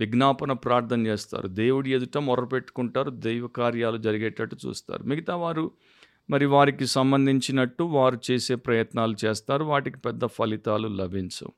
విజ్ఞాపన 0.00 0.52
ప్రార్థన 0.52 1.06
చేస్తారు. 1.06 1.48
దేవుడి 1.48 1.94
ఎదుట 1.94 2.18
మొరపెట్టుకుంటారు. 2.18 3.10
దైవ 3.10 3.46
కార్యాలు 3.46 3.96
జరిగేటట్టు 3.96 4.56
చూస్తారు. 4.66 5.02
మిగతా 5.02 5.36
వారు 5.36 5.70
మరి 6.30 6.46
వారికి 6.46 6.86
సంబంధించినట్టు 6.86 7.82
వారు 7.82 8.20
చేసే 8.30 8.54
ప్రయత్నాలు 8.54 9.16
చేస్తారు. 9.24 9.64
వాటికి 9.64 9.98
పెద్ద 9.98 10.26
ఫలితాలు 10.26 10.88
లభించవు. 10.88 11.52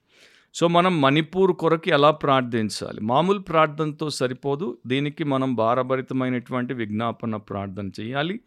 సో 0.55 0.69
మనం 0.69 1.01
మణిపూర్ 1.01 1.53
కొరకు 1.53 1.89
ఎలా 1.89 2.11
ప్రార్థించాలి? 2.11 3.01
మామూలు 3.01 3.39
ప్రార్థనతో 3.39 4.11
సరిపోదు. 4.11 4.79
దీనికి 4.87 5.25
మనం 5.25 5.55
భారభరితమైనటువంటి 5.55 6.75
విజ్ఞాపన 6.75 7.37
ప్రార్థన 7.37 7.91
చేయాలి. 8.01 8.41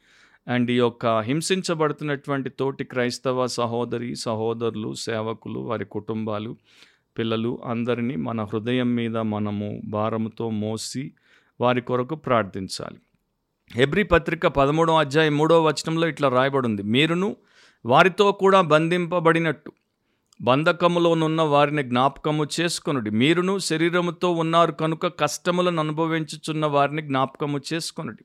అండ్ 0.47 0.71
ఈ 0.71 0.73
యొక్క 0.73 1.19
హింసించబడుతున్నటువంటి 1.19 2.49
తోటి 2.49 2.83
క్రైస్తవ 2.83 3.47
సహోదరి 3.47 4.15
సహోదరులు 4.15 4.93
సేవకులు 4.93 5.59
వారి 5.59 5.85
కుటుంబాలు 5.85 6.55
పిల్లలు 7.17 7.61
అందరినీ 7.65 8.15
మన 8.15 8.43
హృదయం 8.43 8.95
మీద 8.95 9.17
మనము 9.17 9.81
భారముతో 9.85 10.49
మోసి 10.49 11.11
వారి 11.61 11.81
కొరకు 11.81 12.15
ప్రార్థించాలి. 12.15 12.97
హెబ్రి 13.75 14.03
పత్రిక 14.03 14.47
పదమూడవ 14.47 14.99
అధ్యాయం 14.99 15.37
మూడవ 15.37 15.67
వచనంలో 15.67 16.07
ఇట్లా 16.07 16.29
రాయబడింది. 16.29 16.83
మీరును 16.83 17.35
వారితో 17.85 18.31
కూడా 18.31 18.61
బంధింపబడినట్టు 18.61 19.71
బంధకములోనున్న 20.41 21.41
వారిని 21.41 21.83
జ్ఞాపకము 21.83 22.47
చేసుకొనుడి. 22.59 23.09
మీరును 23.09 23.59
శరీరముతో 23.59 24.31
ఉన్నారు 24.31 24.71
కనుక 24.71 25.19
కష్టములను 25.19 25.79
అనుభవించుచున్న 25.79 26.65
వారిని 26.65 27.01
జ్ఞాపకము 27.01 27.61
చేసుకొనుడి. 27.73 28.23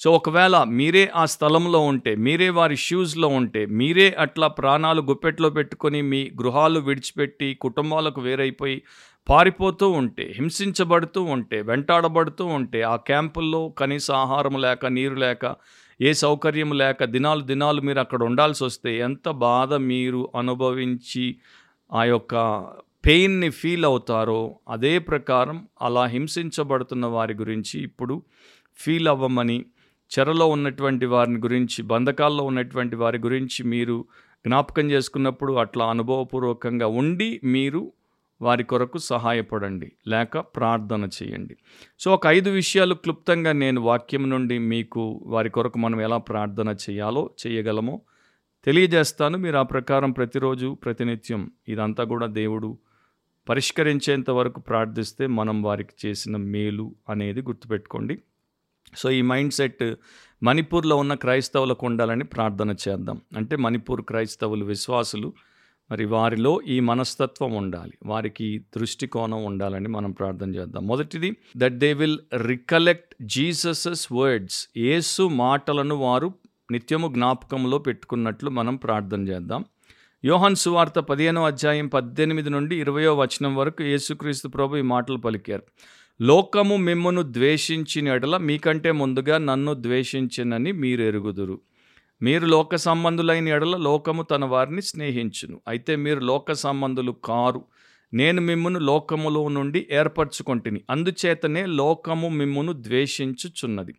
సో 0.00 0.08
ఒకవేళ 0.10 0.56
మీరే 0.70 1.02
ఆ 1.14 1.22
స్థలంలో 1.26 1.80
ఉంటే 1.82 2.12
మీరే 2.16 2.48
వారి 2.50 2.76
షూస్లో 2.78 3.28
ఉంటే 3.38 3.62
మీరే 3.78 4.06
అట్లా 4.18 4.46
ప్రాణాలు 4.58 5.00
గుప్పెట్లో 5.02 5.48
పెట్టుకొని 5.50 6.00
మీ 6.02 6.20
గృహాలు 6.40 6.80
విడిచిపెట్టి 6.80 7.48
కుటుంబాలకు 7.60 8.20
వేరైపోయి 8.20 8.76
పారిపోతూ 9.28 9.86
ఉంటే 9.98 10.24
హింసించబడుతూ 10.36 11.22
ఉంటే 11.34 11.58
వెంటాడబడుతూ 11.62 12.44
ఉంటే 12.54 12.80
ఆ 12.82 12.94
క్యాంపుల్లో 13.06 13.60
కనీస 13.78 14.08
ఆహారం 14.16 14.56
లేక 14.60 14.86
నీరు 14.90 15.16
లేక 15.16 15.44
ఏ 16.00 16.12
సౌకర్యం 16.20 16.70
లేక 16.76 17.04
దినాలు 17.06 17.42
దినాలు 17.42 17.80
మీరు 17.80 18.00
అక్కడ 18.00 18.22
ఉండాల్సి 18.22 18.62
వస్తే 18.64 18.92
ఎంత 18.98 19.28
బాధ 19.42 19.72
మీరు 19.86 20.22
అనుభవించి 20.34 21.24
ఆ 21.90 22.04
యొక్క 22.04 22.34
పెయిన్ని 23.06 23.50
ఫీల్ 23.50 23.84
అవుతారో 23.84 24.40
అదే 24.68 24.94
ప్రకారం 25.04 25.58
అలా 25.82 26.06
హింసించబడుతున్న 26.06 27.06
వారి 27.08 27.34
గురించి 27.34 27.76
ఇప్పుడు 27.80 28.16
ఫీల్ 28.78 29.08
అవ్వమని 29.08 29.58
చెరలో 30.18 30.46
ఉన్నటువంటి 30.46 31.06
వారిని 31.06 31.38
గురించి 31.38 31.82
బంధకాల్లో 31.82 32.44
ఉన్నటువంటి 32.44 32.96
వారి 32.96 33.18
గురించి 33.18 33.64
మీరు 33.64 34.04
జ్ఞాపకం 34.46 34.90
చేసుకున్నప్పుడు 34.90 35.52
అట్లా 35.52 35.86
అనుభవపూర్వకంగా 35.86 36.86
ఉండి 36.86 37.40
మీరు 37.44 37.92
వారి 38.42 38.64
కొరకు 38.64 38.98
సహాయపడండి 38.98 39.92
లేక 40.08 40.38
ప్రార్థన 40.38 41.08
చేయండి. 41.22 41.56
సో 42.00 42.14
ఒక 42.14 42.26
ఐదు 42.26 42.50
విషయాలు 42.50 42.94
క్లుప్తంగా 42.94 43.52
నేను 43.52 43.80
వాక్యం 43.80 44.30
నుండి 44.30 44.58
మీకు 44.58 45.22
వారి 45.26 45.50
కొరకు 45.50 45.78
మనం 45.78 46.00
ఎలా 46.00 46.16
ప్రార్థన 46.16 46.76
చేయాలో 46.90 47.30
చేయగలమో 47.46 48.00
తెలియజేస్తాను. 48.64 49.38
మీరు 49.38 49.56
ఆ 49.56 49.62
ప్రకారం 49.62 50.10
ప్రతిరోజు 50.10 50.78
ప్రతినిత్యం 50.84 51.50
ఇదంతా 51.68 52.04
కూడా 52.04 52.26
దేవుడు 52.26 52.78
పరిష్కరించేంత 53.48 54.30
వరకు 54.30 54.60
ప్రార్థిస్తే 54.60 55.26
మనం 55.26 55.62
వారికి 55.62 56.06
చేసిన 56.06 56.36
మేలు 56.36 56.94
అనేది 57.08 57.40
గుర్తుపెట్టుకోండి. 57.40 58.18
సో 58.96 59.10
ఈ 59.10 59.22
మైండ్ 59.22 59.52
సెట్ 59.52 59.94
మణిపూర్లో 60.42 60.96
ఉన్న 60.96 61.14
క్రైస్తవులకు 61.14 61.86
ఉండాలని 61.86 62.24
ప్రార్థన 62.24 62.70
చేద్దాం. 62.70 63.20
అంటే 63.36 63.56
మణిపూర్ 63.56 64.02
క్రైస్తవులు 64.02 64.64
విశ్వాసులు 64.64 65.32
మరి 65.90 66.04
వారిలో 66.04 66.60
ఈ 66.68 66.80
మనస్తత్వం 66.80 67.52
ఉండాలి. 67.52 67.92
వారికి 68.06 68.58
దృష్టికోణం 68.76 69.44
ఉండాలని 69.44 69.88
మనం 69.88 70.10
ప్రార్థన 70.10 70.54
చేద్దాం. 70.54 70.86
మొదటిది 70.86 71.36
that 71.56 71.74
they 71.74 71.92
will 71.92 72.18
recollect 72.34 73.14
Jesus's 73.22 74.12
words 74.12 74.68
Yesu 74.76 75.28
మాటలను 75.28 75.94
వారు 75.94 76.34
నిత్యము 76.70 77.08
జ్ఞాపకంలో 77.08 77.78
పెట్టుకున్నట్లు 77.78 78.50
మనం 78.50 78.76
ప్రార్థన 78.76 79.28
చేద్దాం. 79.28 79.64
యోహన్ 80.24 80.56
సువార్త 80.56 80.98
పదిహేనో 80.98 81.44
అధ్యాయం 81.44 81.88
పద్దెనిమిది 81.88 82.50
నుండి 82.50 82.80
ఇరవయో 82.80 83.16
వచనం 83.16 83.56
వరకు 83.56 83.82
యేసుక్రీస్తు 83.82 84.48
ప్రభు 84.48 84.76
ఈ 84.76 84.82
మాటలు 84.82 85.16
పలికారు. 85.16 85.62
లోకము 86.22 86.76
మిమ్మును 86.76 87.22
ద్వేషించిన 87.22 88.08
ఎడల 88.08 88.36
మీకంటే 88.36 88.92
ముందుగా 88.92 89.38
నన్ను 89.38 89.74
ద్వేషించినని 89.74 90.72
మీరు 90.72 91.02
ఎరుగుదురు. 91.02 91.60
మీరు 92.22 92.46
లోక 92.46 92.76
సంబంధులైన 92.76 93.48
ఎడల 93.48 93.76
లోకము 93.76 94.22
తన 94.22 94.44
వారిని 94.44 94.82
స్నేహించును. 94.82 95.60
అయితే 95.68 95.96
మీరు 95.96 96.20
లోక 96.20 96.52
సంబంధులు 96.52 97.16
కారు. 97.24 97.64
నేను 98.14 98.40
మిమ్మును 98.40 98.80
లోకములో 98.80 99.48
నుండి 99.48 99.86
ఏర్పరచుకొంటిని. 99.92 100.80
అందుచేతనే 100.90 101.66
లోకము 101.66 102.28
మిమ్మును 102.28 102.72
ద్వేషించుచున్నది. 102.72 103.94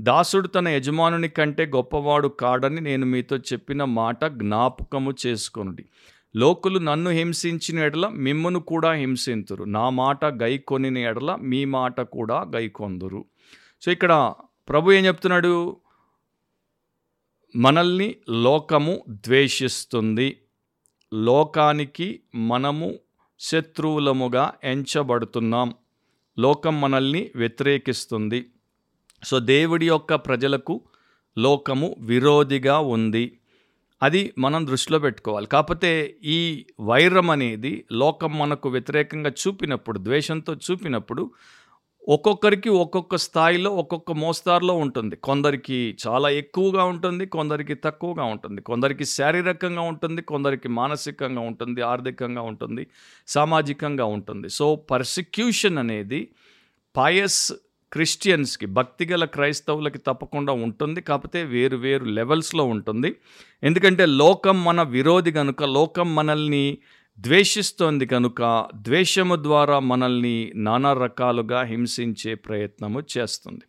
దాసుడు 0.00 0.48
తన 0.48 0.68
యజమానుని 0.68 1.28
కంటే 1.28 1.66
గొప్పవాడు 1.66 2.28
కాడని 2.28 2.80
నేను 2.80 3.06
మీతో 3.06 3.36
చెప్పిన 3.36 3.84
మాట 3.84 4.24
జ్ఞాపకము 4.24 5.14
చేసుకొనుడి. 5.26 5.84
లోకులు 6.36 6.78
నన్ను 6.78 7.10
హింసించిన 7.10 7.78
ఎడల 7.78 8.08
మిమ్మును 8.08 8.60
కూడా 8.60 8.92
హింసింతురు. 8.92 9.64
నా 9.64 9.90
మాట 9.90 10.24
గైకొనిన 10.24 10.98
ఎడల 10.98 11.38
మీ 11.40 11.64
మాట 11.64 12.00
కూడా 12.00 12.42
గైకొందురు. 12.54 13.24
సో 13.82 13.92
ఇక్కడ 13.92 14.34
ప్రభు 14.68 14.92
ఏం 14.92 15.06
చెప్తున్నాడు? 15.06 15.76
మనల్ని 17.56 18.16
లోకము 18.30 19.04
ద్వేషిస్తుంది. 19.10 20.40
లోకానికి 21.14 22.20
మనము 22.34 22.98
శత్రువులముగా 23.38 24.52
ఎంచబడుతున్నాం. 24.64 25.74
లోకం 26.38 26.80
మనల్ని 26.80 27.30
వ్యతిరేకిస్తుంది. 27.36 28.50
సో 29.24 29.38
దేవుడి 29.38 29.86
యొక్క 29.86 30.14
ప్రజలకు 30.14 30.80
లోకము 31.38 31.96
విరోధిగా 32.00 32.78
ఉంది. 32.78 33.38
అది 34.02 34.34
మనం 34.38 34.66
దృష్టిలో 34.66 34.98
పెట్టుకోవాలి. 34.98 35.46
కాకపోతే 35.46 36.16
ఈ 36.24 36.66
వైరం 36.80 37.30
అనేది 37.30 37.84
లోకం 37.92 38.38
మనకు 38.38 38.68
వ్యతిరేకంగా 38.68 39.30
చూపినప్పుడు 39.30 39.98
ద్వేషంతో 39.98 40.54
చూపినప్పుడు 40.54 41.30
ఒక్కొక్కరికి 42.08 42.68
ఒక్కొక్క 42.68 43.16
స్థాయిలో 43.16 43.70
ఒక్కొక్క 43.76 44.12
మోస్తారులో 44.12 44.74
ఉంటుంది. 44.74 45.16
కొందరికి 45.16 45.98
చాలా 46.08 46.28
ఎక్కువగా 46.28 46.84
ఉంటుంది 46.84 47.26
కొందరికి 47.26 47.74
తక్కువగా 47.74 48.24
ఉంటుంది. 48.24 48.60
కొందరికి 48.62 49.04
శారీరకంగా 49.04 49.80
ఉంటుంది 49.80 50.22
కొందరికి 50.22 50.68
మానసికంగా 50.68 51.40
ఉంటుంది 51.40 51.80
ఆర్థికంగా 51.82 52.42
ఉంటుంది 52.42 52.86
సామాజికంగా 53.26 54.04
ఉంటుంది. 54.04 54.48
సో 54.48 54.76
పర్సిక్యూషన్ 54.76 55.78
అనేది 55.78 56.28
పాయస్ 56.96 57.52
క్రిస్టియన్స్కి 57.92 58.66
భక్తిగల 58.66 59.24
క్రైస్తవులకి 59.24 59.98
తప్పకుండా 59.98 60.52
ఉంటుంది. 60.52 61.00
కాకపోతే 61.00 61.42
వేరు 61.42 61.76
వేరు 61.76 62.04
లెవెల్స్లో 62.04 62.64
ఉంటుంది. 62.64 63.16
ఎందుకంటే 63.62 64.06
లోకం 64.06 64.64
మన 64.64 64.82
విరోధి 64.82 65.32
కనుక 65.32 65.62
లోకం 65.62 66.14
మనల్ని 66.14 66.78
ద్వేషిస్తోంది 67.20 68.06
కనుక 68.06 68.68
ద్వేషము 68.74 69.36
ద్వారా 69.36 69.78
మనల్ని 69.78 70.52
నానా 70.54 70.92
రకాలుగా 70.92 71.62
హింసించే 71.62 72.34
ప్రయత్నము 72.34 73.02
చేస్తుంది. 73.18 73.60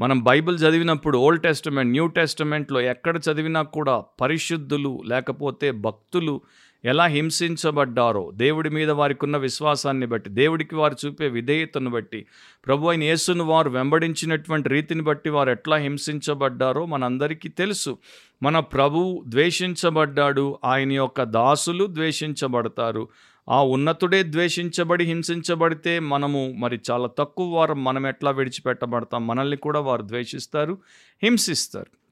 మనం 0.00 0.22
బైబిల్ 0.22 0.58
చదివినప్పుడు 0.58 1.18
ఓల్డ్ 1.18 1.42
టెస్టమెంట్ 1.42 1.92
న్యూ 1.92 2.06
టెస్టమెంట్లో 2.06 2.80
ఎక్కడ 2.80 3.16
చదివినా 3.16 3.62
కూడా 3.62 4.04
పరిశుద్ధులు 4.20 5.02
లేకపోతే 5.06 5.70
భక్తులు 5.70 6.40
ఎలా 6.84 7.06
హింసించబడ్డారో 7.06 8.30
దేవుడి 8.34 8.70
మీద 8.70 8.90
వారికి 8.90 9.24
ఉన్న 9.24 9.36
విశ్వాసాన్ని 9.36 10.06
బట్టి 10.06 10.30
దేవుడికి 10.30 10.74
వారు 10.74 10.96
చూపే 11.06 11.28
విధేయతను 11.28 11.90
బట్టి 11.90 12.26
ప్రభు 12.66 12.88
అయిన 12.88 13.02
యేసును 13.02 13.44
వారు 13.44 13.70
వెంబడించినటువంటి 13.70 14.68
రీతిని 14.68 15.02
బట్టి 15.02 15.30
వారు 15.30 15.50
ఎట్లా 15.50 15.76
హింసించబడ్డారో 15.76 16.86
మనందరికీ 16.86 17.48
తెలుసు. 17.48 17.98
మన 18.42 18.58
ప్రభు 18.58 19.24
ద్వేషించబడ్డాడు 19.28 20.58
ఆయన 20.64 20.92
యొక్క 20.92 21.22
దాసులు 21.22 21.86
ద్వేషించబడతారు. 21.86 23.08
ఆ 23.48 23.62
ఉన్నతుడే 23.62 24.22
ద్వేషించబడి 24.22 25.04
హింసించబడితే 25.04 25.98
మనము 25.98 26.54
మరి 26.58 26.80
చాలా 26.90 27.10
తక్కువ 27.18 27.56
వారం 27.56 27.84
మనం 27.84 28.06
ఎట్లా 28.06 28.30
విడిచిపెట్టబడతాం 28.30 29.26
మనల్ని 29.26 29.56
కూడా 29.56 29.80
వారు 29.80 30.02
ద్వేషిస్తారు 30.02 30.78
హింసిస్తారు. 31.22 32.02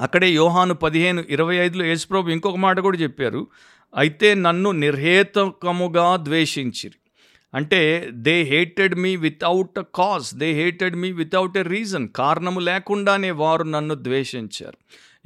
అక్కడే 0.00 0.30
యోహాను 0.30 0.74
పదిహేను 0.74 1.24
ఇరవై 1.28 1.56
ఐదులో 1.56 1.84
యేసుప్రభు 1.84 2.28
ఇంకొక 2.28 2.56
మాట 2.56 2.80
కూడా 2.80 2.98
చెప్పారు. 2.98 3.46
అయితే 3.94 4.34
నన్ను 4.34 4.70
నిర్హేతకముగా 4.70 6.16
ద్వేషించిరి. 6.16 6.94
అంటే 7.54 8.08
they 8.12 8.42
hated 8.42 8.94
me 8.94 9.16
without 9.16 9.78
a 9.78 9.84
cause 9.94 10.34
they 10.34 10.52
hated 10.52 10.96
me 10.96 11.12
without 11.12 11.58
a 11.58 11.62
reason 11.62 12.08
కారణము 12.08 12.60
లేకుండానే 12.60 13.30
వారు 13.30 13.62
నన్ను 13.62 13.94
ద్వేషించారు. 13.94 14.76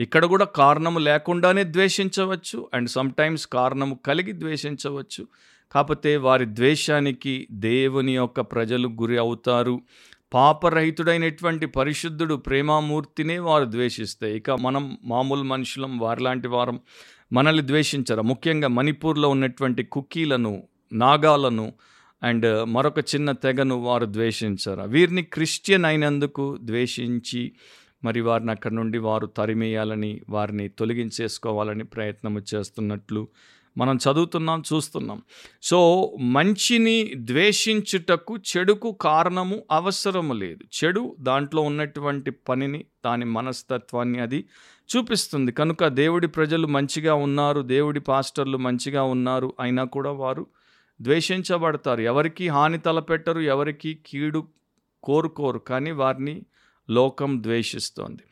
ఇక్కడ 0.02 0.24
కూడా 0.24 0.44
కారణము 0.44 0.98
లేకుండానే 0.98 1.64
ద్వేషించవచ్చు 1.64 2.68
అండ్ 2.74 2.88
సమ్టైమ్స్ 2.88 3.46
కారణము 3.46 4.00
కలిగి 4.07 4.33
ద్వేషించవచ్చు. 4.33 5.26
కాకపోతే 5.72 6.16
వారి 6.16 6.44
ద్వేషానికి 6.44 7.48
దేవుని 7.50 8.16
యొక్క 8.16 8.40
ప్రజలు 8.40 8.88
గురి 8.88 9.18
అవుతారు. 9.18 9.81
పాపరహితుడైనటువంటి 10.35 11.66
పరిశుద్ధుడు 11.66 12.35
ప్రేమామూర్తినే 12.35 13.38
వారు 13.38 13.64
ద్వేషిస్తే. 13.64 14.37
ఇక 14.37 14.50
మనం 14.50 14.98
మామూలు 15.05 15.42
మనుషులం 15.42 15.98
వారిలాంటి 15.98 16.48
వారం 16.48 16.81
మనల్ని 17.33 17.67
ద్వేషించరు? 17.67 18.23
ముఖ్యంగా 18.23 18.69
మణిపూర్లో 18.69 19.29
ఉన్నటువంటి 19.29 19.83
కుక్కీలను 19.83 20.62
నాగాలను 20.93 21.73
అండ్ 22.23 22.65
మరొక 22.65 22.99
చిన్న 22.99 23.33
తెగను 23.33 23.75
వారు 23.75 24.05
ద్వేషించారు? 24.05 24.83
వీరిని 24.83 25.23
క్రిస్టియన్ 25.23 25.85
అయినందుకు 25.85 26.59
ద్వేషించి 26.61 27.53
మరి 28.05 28.21
వారిని 28.21 28.51
అక్కడి 28.51 28.75
నుండి 28.75 28.99
వారు 28.99 29.27
తరిమేయాలని 29.27 30.21
వారిని 30.29 30.69
తొలగించేసుకోవాలని 30.69 31.85
ప్రయత్నము 31.85 32.41
చేస్తున్నట్లు 32.55 33.29
మనం 33.79 33.97
చదువుతున్నాం 33.97 34.62
చూస్తున్నాం. 34.73 35.23
సో 35.62 36.11
మంచిని 36.21 37.12
ద్వేషించుటకు 37.17 38.37
చెడుకు 38.37 38.93
కారణము 38.93 39.62
అవసరము 39.71 40.33
లేదు. 40.33 40.85
చెడు 40.85 41.17
దాంట్లో 41.21 41.62
ఉన్నటువంటి 41.62 42.31
పనిని 42.31 42.85
దాని 43.05 43.25
మనస్తత్వాన్ని 43.25 44.19
అది 44.19 44.45
చూపిస్తుంది. 44.90 45.53
కనుక 45.53 45.87
దేవుడి 45.87 46.27
ప్రజలు 46.27 46.66
మంచిగా 46.66 47.14
ఉన్నారు 47.14 47.61
దేవుడి 47.61 48.01
పాస్టర్లు 48.01 48.59
మంచిగా 48.59 49.03
ఉన్నారు 49.03 49.55
అయినా 49.61 49.85
కూడా 49.85 50.11
వారు 50.11 50.46
ద్వేషించబడతారు. 51.01 52.01
ఎవరికి 52.01 52.49
హాని 52.49 52.79
తలపెట్టరు 52.79 53.40
ఎవరికి 53.40 53.99
కీడు 54.07 54.46
కోరుకోరు 55.03 55.59
కానీ 55.59 55.90
వారిని 55.90 56.42
లోకం 56.90 57.42
ద్వేషిస్తోంది. 57.42 58.22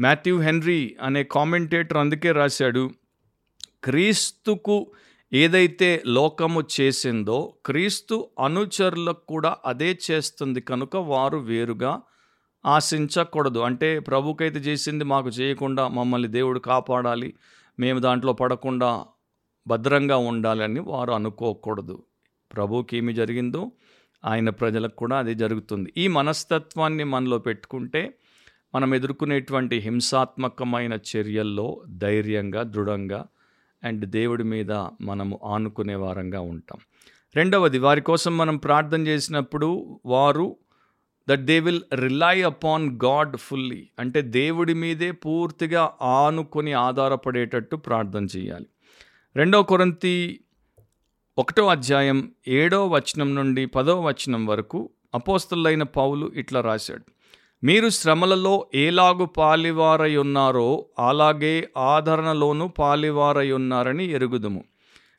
మాథ్యూ 0.00 0.40
హెన్రీ 0.40 0.96
అనే 1.02 1.24
కామెంటేటర్ 1.24 1.96
అందుకే 1.96 2.32
రాశాడు 2.32 2.90
క్రీస్తుకు 3.84 4.92
ఏదైతే 5.32 6.02
లోకము 6.06 6.62
చేసిందో 6.80 7.54
క్రీస్తు 7.66 8.28
అనుచరులకు 8.44 9.26
కూడా 9.28 9.56
అదే 9.66 9.98
చేస్తుంది. 10.10 10.60
కనుక 10.60 10.96
వారు 10.96 11.38
వేరుగా 11.38 12.02
ఆశించకూడదు. 12.66 13.58
అంటే 13.58 13.98
ప్రభుకైతే 13.98 14.58
చేసింది 14.58 15.04
మాకు 15.04 15.28
చేయకుండా 15.28 15.88
మమ్మల్ని 15.88 16.28
దేవుడు 16.28 16.58
కాపాడాలి. 16.58 17.34
మేము 17.78 17.98
దాంట్లో 17.98 18.32
పడకుండా 18.32 19.04
భద్రంగా 19.66 20.16
ఉండాలని 20.16 20.80
వారు 20.80 21.12
అనుకోకూడదు. 21.12 22.02
ప్రభుకి 22.52 22.96
ఏమి 22.96 23.12
జరిగిందో 23.12 23.72
ఆయన 24.24 24.50
ప్రజలకు 24.50 24.96
కూడా 24.96 25.18
అది 25.18 25.34
జరుగుతుంది. 25.34 25.92
ఈ 25.96 26.08
మనస్తత్వాన్ని 26.08 27.04
మనలో 27.04 27.38
పెట్టుకుంటే 27.38 28.14
మనం 28.74 28.94
ఎదుర్కొనేటువంటి 28.94 29.76
హింసాత్మకమైన 29.76 30.92
చర్యల్లో 30.92 31.82
ధైర్యంగా 31.88 32.62
దృఢంగా 32.62 33.26
అండ్ 33.84 34.06
దేవుడి 34.06 34.44
మీద 34.44 34.72
మనము 35.00 35.40
ఆనుకునే 35.44 35.94
వారంగా 35.94 36.40
ఉంటాం. 36.40 36.80
రెండవది 37.36 37.78
వారి 37.78 38.00
కోసం 38.00 38.36
మనం 38.36 38.56
ప్రార్థన 38.56 39.06
చేసినప్పుడు 39.06 40.00
వారు 40.06 40.56
that 41.28 41.40
they 41.40 41.60
will 41.60 41.82
rely 41.94 42.42
upon 42.42 42.98
God 43.04 43.36
fully 43.36 43.88
అంటే 43.98 44.22
దేవుడి 44.22 44.74
మీదే 44.74 45.10
పూర్తిగా 45.10 45.92
ఆనుకొని 46.02 46.72
ఆధారపడేటట్టు 46.72 47.76
ప్రార్థన 47.76 48.24
చేయాలి. 48.24 48.66
రెండో 49.36 49.62
కొరంతి 49.62 50.40
ఒకటో 51.38 51.66
అధ్యాయం 51.66 52.32
ఏడో 52.48 52.86
వచనం 52.86 53.34
నుండి 53.34 53.66
పదో 53.66 54.00
వచనం 54.00 54.46
వరకు 54.46 54.90
అపోస్తులైన 55.14 55.82
పౌలు 55.82 56.32
ఇట్లా 56.34 56.60
రాశాడు. 56.60 57.02
మీరు 57.64 57.88
శ్రమలలో 57.88 58.66
ఏలాగు 58.74 59.24
పాలివారై 59.24 60.16
ఉన్నారో 60.16 60.86
అలాగే 60.98 61.68
ఆదరణలోనూ 61.76 62.68
పాలివారై 62.68 63.50
ఉన్నారని 63.50 64.10
ఎరుగుదుము. 64.10 64.64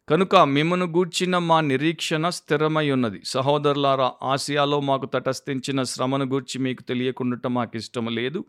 కనుక 0.08 0.36
మిమ్మను 0.36 0.86
గూర్చిన 0.86 1.38
మా 1.38 1.62
నిరీక్షణ 1.62 2.30
స్థిరమై 2.30 2.92
ఉన్నది 2.92 3.22
సహోదరులారా 3.26 4.12
ఆసియాలో 4.24 4.80
మాకు 4.80 5.06
తటస్థించిన 5.06 5.84
శ్రమను 5.84 6.26
గూర్చి 6.26 6.60
మీకు 6.60 6.84
తెలియకుండా 6.84 7.50
మాకు 7.50 7.78
ఇష్టము 7.78 8.10
లేదు. 8.10 8.46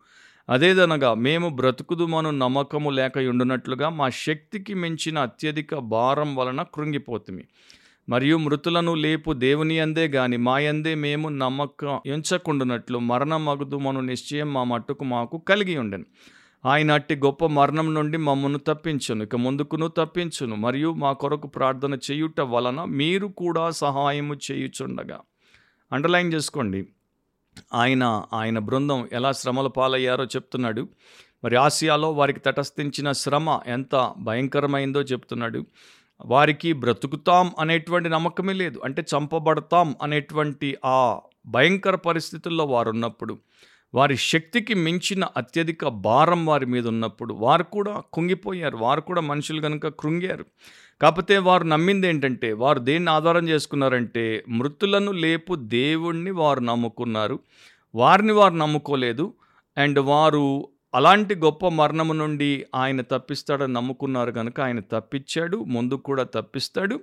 అదేదనగా 0.49 1.15
మేము 1.15 1.49
బ్రతుకుదుమను 1.49 2.31
నమ్మకము 2.31 2.91
లేక 2.91 3.19
ఉండునట్లుగా 3.19 3.89
మా 3.89 4.09
శక్తికి 4.11 4.75
మించిన 4.75 5.19
అత్యధిక 5.19 5.75
భారం 5.75 6.35
వలన 6.35 6.63
కృంగిపోతుంది 6.63 7.49
మరియు 8.09 8.37
మృతులను 8.37 8.95
లేపు 8.95 9.33
దేవుని 9.33 9.79
అందే 9.79 10.05
గాని 10.07 10.37
మా 10.37 10.59
యందే 10.59 10.95
మేము 10.95 11.29
నమ్మకం 11.29 12.01
ఎంచకుండునట్లు 12.07 12.99
మరణమగుదుమను 12.99 14.01
నిశ్చయం 14.01 14.53
మా 14.53 14.65
మట్టుకు 14.65 15.05
మాకు 15.05 15.39
కలిగి 15.39 15.79
ఉండను 15.79 16.05
ఆయన 16.67 16.93
అట్టి 16.93 17.17
గొప్ప 17.17 17.47
మరణం 17.47 17.95
నుండి 17.95 18.17
మమ్మను 18.17 18.59
తప్పించును 18.59 19.25
ఇక 19.25 19.37
ముందుకును 19.37 19.89
తప్పించును 19.89 20.57
మరియు 20.57 20.93
మా 20.93 21.13
కొరకు 21.13 21.49
ప్రార్థన 21.49 21.99
చేయుట 22.11 22.41
వలన 22.41 22.85
మీరు 22.85 23.27
కూడా 23.27 23.71
సహాయము 23.71 24.35
చేయుచుండగా. 24.35 25.21
అండర్లైన్ 25.93 26.33
చేసుకోండి. 26.33 26.89
ఆయన 27.75 28.23
ఆయన 28.33 28.59
బృందం 28.59 29.09
ఎలా 29.13 29.33
శ్రమల 29.33 29.67
పాలయ్యారో 29.67 30.25
చెప్తున్నాడు. 30.25 30.89
మరి 31.45 31.57
ఆసియాలో 31.57 32.13
వారికి 32.13 32.41
తటస్థించిన 32.41 33.13
శ్రమ 33.13 33.61
ఎంత 33.67 34.15
భయంకరమైందో 34.19 35.03
చెప్తున్నాడు. 35.03 35.67
వారికి 36.25 36.73
బ్రతుకుతాం 36.73 37.53
అనేటువంటి 37.59 38.09
నమ్మకమే 38.09 38.53
లేదు. 38.53 38.81
అంటే 38.85 39.05
చంపబడతాం 39.17 39.95
అనేటువంటి 40.03 40.77
ఆ 40.85 41.21
భయంకర 41.47 41.95
పరిస్థితుల్లో 41.95 42.65
వారు 42.65 42.91
ఉన్నప్పుడు 42.91 43.39
వారి 43.95 44.17
శక్తికి 44.17 44.75
మించిన 44.75 45.25
అత్యధిక 45.37 45.89
భారం 45.89 46.47
వారి 46.47 46.67
మీద 46.67 46.89
ఉన్నప్పుడు 46.89 47.35
వారు 47.35 47.63
కూడా 47.63 48.03
కుంగిపోయారు. 48.13 48.77
వారు 48.77 49.01
కూడా 49.01 49.21
మనుషులు 49.21 49.61
కనుక 49.61 49.89
కృంగారు. 49.89 50.45
కాకపోతే 51.03 51.39
వారు 51.39 51.65
నమ్మింది 51.65 52.09
ఏంటంటే 52.09 52.53
వారు 52.53 52.79
దేన్ని 52.79 53.11
ఆధారం 53.11 53.49
చేసుకున్నారంటే 53.49 54.45
మృతులను 54.49 55.13
లేపు 55.13 55.55
దేవుణ్ణి 55.55 56.31
వారు 56.31 56.61
నమ్ముకున్నారు. 56.61 57.39
వారిని 57.95 58.33
వారు 58.33 58.55
నమ్ముకోలేదు. 58.55 59.35
అండ్ 59.79 59.99
వారు 59.99 60.69
అలాంటి 60.95 61.35
గొప్ప 61.35 61.69
మరణము 61.69 62.13
నుండి 62.13 62.65
ఆయన 62.75 63.01
తప్పిస్తాడని 63.01 63.73
నమ్ముకున్నారు 63.73 64.31
కనుక 64.31 64.61
ఆయన 64.61 64.81
తప్పించాడు. 64.81 65.57
ముందు 65.57 65.95
కూడా 65.95 66.23
తప్పిస్తాడు. 66.23 67.01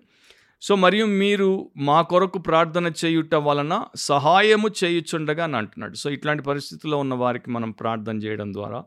సో 0.61 0.75
మరియు 0.75 1.05
మీరు 1.05 1.69
మా 1.77 2.01
కొరకు 2.01 2.39
ప్రార్థన 2.39 2.91
చేయుట 3.05 3.35
వలన 3.35 3.85
సహాయము 3.95 4.69
చేయుచుండగా 4.83 5.43
అని 5.43 5.55
అంటున్నాడు. 5.55 5.95
సో 5.95 6.09
ఇట్లాంటి 6.09 6.43
పరిస్థితుల్లో 6.43 6.97
ఉన్న 6.97 7.13
వారికి 7.13 7.49
మనం 7.49 7.71
ప్రార్థన 7.71 8.17
చేయడం 8.17 8.53
ద్వారా 8.53 8.83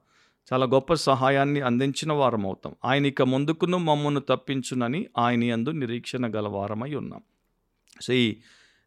చాలా 0.53 0.67
గొప్ప 0.67 0.95
సహాయాన్ని 0.95 1.61
అందించిన 1.61 2.13
వారం 2.13 2.47
అవుతాం. 2.47 2.75
ఆయన 2.85 3.07
ఇక 3.07 3.23
ముందుకును 3.23 3.79
మమ్మను 3.79 4.21
తప్పించునని 4.21 5.07
ఆయన 5.19 5.53
అందు 5.53 5.71
నిరీక్షణ 5.71 6.27
గల 6.37 6.49
వారమై 6.49 6.95
ఉన్నాం. 6.95 7.23
సో 8.01 8.13
ఈ 8.13 8.37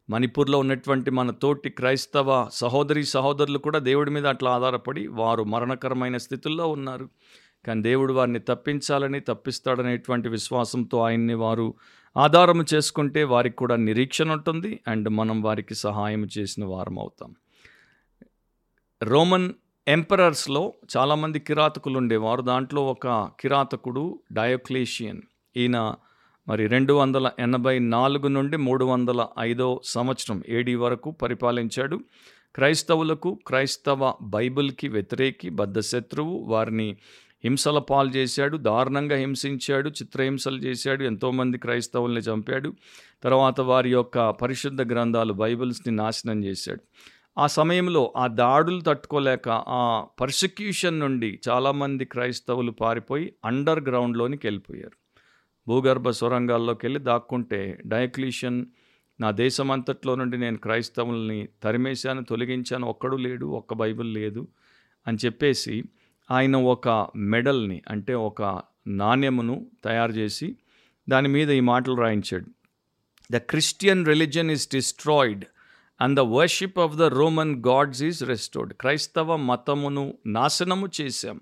మణిపూర్లో 0.09 0.59
ఉన్నటువంటి 0.59 1.11
మన 1.11 1.31
తోటి 1.31 1.69
క్రైస్తవ 1.69 2.47
సహోదరి 2.51 3.03
సహోదరులు 3.03 3.57
కూడా 3.57 3.79
దేవుడి 3.79 4.11
మీద 4.11 4.27
అట్లా 4.27 4.51
ఆధారపడి 4.51 5.07
వారు 5.07 5.43
మరణకరమైన 5.43 6.17
స్థితుల్లో 6.17 6.67
ఉన్నారు. 6.67 7.09
కానీ 7.65 7.81
దేవుడు 7.81 8.13
వారిని 8.13 8.39
తప్పించాలని 8.39 9.19
తప్పిస్తాడనేటువంటి 9.19 10.29
విశ్వాసంతో 10.29 10.99
ఆయన్ని 10.99 11.33
వారు 11.33 11.73
ఆధారం 12.17 12.65
చేసుకుంటే 12.73 13.23
వారికి 13.23 13.55
కూడా 13.55 13.75
నిరీక్షణ 13.75 14.31
ఉంటుంది 14.31 14.79
అండ్ 14.87 15.09
మనం 15.09 15.41
వారికి 15.41 15.75
సహాయం 15.75 16.27
చేసిన 16.37 16.65
వారం 16.65 16.99
అవుతాం. 16.99 17.35
రోమన్ 19.03 19.53
ఎంపరర్స్లో 19.87 20.73
చాలామంది 20.97 21.39
కిరాతకులు 21.39 21.97
ఉండేవారు. 21.97 22.41
దాంట్లో 22.41 22.85
ఒక 22.85 23.29
కిరాతకుడు 23.39 24.19
డయోక్లేషియన్. 24.31 25.21
ఈయన 25.57 25.95
మరి 26.47 26.67
రెండు 26.67 26.93
వందల 26.93 27.31
ఎనభై 27.39 27.79
నాలుగు 27.79 28.27
నుండి 28.27 28.57
మూడు 28.57 28.85
వందల 28.85 29.27
ఐదో 29.39 29.81
సంవత్సరం 29.83 30.43
ఏడి 30.49 30.75
వరకు 30.75 31.11
పరిపాలించాడు. 31.11 31.99
క్రైస్తవులకు 32.55 33.39
క్రైస్తవ 33.47 34.13
బైబిల్కి 34.21 34.87
వ్యతిరేకి 34.87 35.49
బద్ధశత్రువు. 35.49 36.39
వారిని 36.39 36.97
హింసల 37.43 37.79
పాలు 37.79 38.09
చేశాడు 38.09 38.57
దారుణంగా 38.57 39.17
హింసించాడు 39.17 39.89
చిత్రహింసలు 39.89 40.57
చేశాడు 40.57 41.03
ఎంతోమంది 41.03 41.57
క్రైస్తవుల్ని 41.57 42.21
చంపాడు. 42.21 42.73
తర్వాత 43.23 43.61
వారి 43.61 43.89
యొక్క 43.91 44.29
పరిశుద్ధ 44.29 44.81
గ్రంథాలు 44.81 45.33
బైబిల్స్ని 45.33 45.95
నాశనం 45.95 46.43
చేశాడు. 46.43 46.83
ఆ 47.37 47.47
సమయంలో 47.47 48.13
ఆ 48.17 48.27
దాడులు 48.27 48.81
తట్టుకోలేక 48.81 49.49
ఆ 49.49 50.05
పర్సిక్యూషన్ 50.21 50.99
నుండి 50.99 51.39
చాలామంది 51.49 52.05
క్రైస్తవులు 52.05 52.71
పారిపోయి 52.71 53.33
అండర్ 53.45 53.79
గ్రౌండ్లోనికి 53.79 54.47
వెళ్ళిపోయారు. 54.47 54.97
భూగర్భ 55.67 56.09
సొరంగాల్లోకి 56.09 56.85
వెళ్ళి 56.85 56.99
దాక్కుంటే 56.99 57.77
డయక్లీషన్ 57.85 58.65
నా 59.21 59.31
దేశం 59.31 59.71
అంతట్లో 59.71 60.15
నుండి 60.15 60.37
నేను 60.37 60.57
క్రైస్తవుల్ని 60.57 61.47
తరిమేశాను 61.63 62.23
తొలగించాను 62.23 62.87
ఒక్కడు 62.87 63.15
లేడు 63.15 63.45
ఒక్క 63.45 63.73
బైబిల్ 63.73 64.13
లేదు 64.13 64.47
అని 65.07 65.17
చెప్పేసి 65.25 65.83
ఆయన 66.31 66.55
ఒక 66.55 67.07
మెడల్ని 67.15 67.81
అంటే 67.87 68.13
ఒక 68.13 68.61
నాణ్యమును 68.87 69.67
తయారు 69.83 70.11
చేసి 70.11 70.55
దాని 71.09 71.27
మీద 71.27 71.51
ఈ 71.51 71.59
మాటలు 71.59 71.95
రాయించాడు. 71.95 72.45
The 73.31 73.37
Christian 73.37 74.05
religion 74.05 74.51
is 74.51 74.73
destroyed 74.73 75.45
and 76.01 76.15
the 76.15 76.19
worship 76.19 76.79
of 76.79 76.95
the 76.95 77.01
Roman 77.01 77.63
gods 77.67 78.03
is 78.03 78.23
restored. 78.23 78.73
క్రైస్తవ 78.73 79.35
మతమును 79.35 80.17
నాశనము 80.25 80.89
చేశాం. 81.01 81.39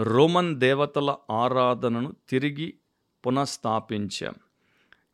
రోమన్ 0.00 0.56
దేవతల 0.56 1.14
ఆరాధనను 1.30 2.16
తిరిగి 2.28 2.74
పునఃస్థాపించాం. 3.26 4.34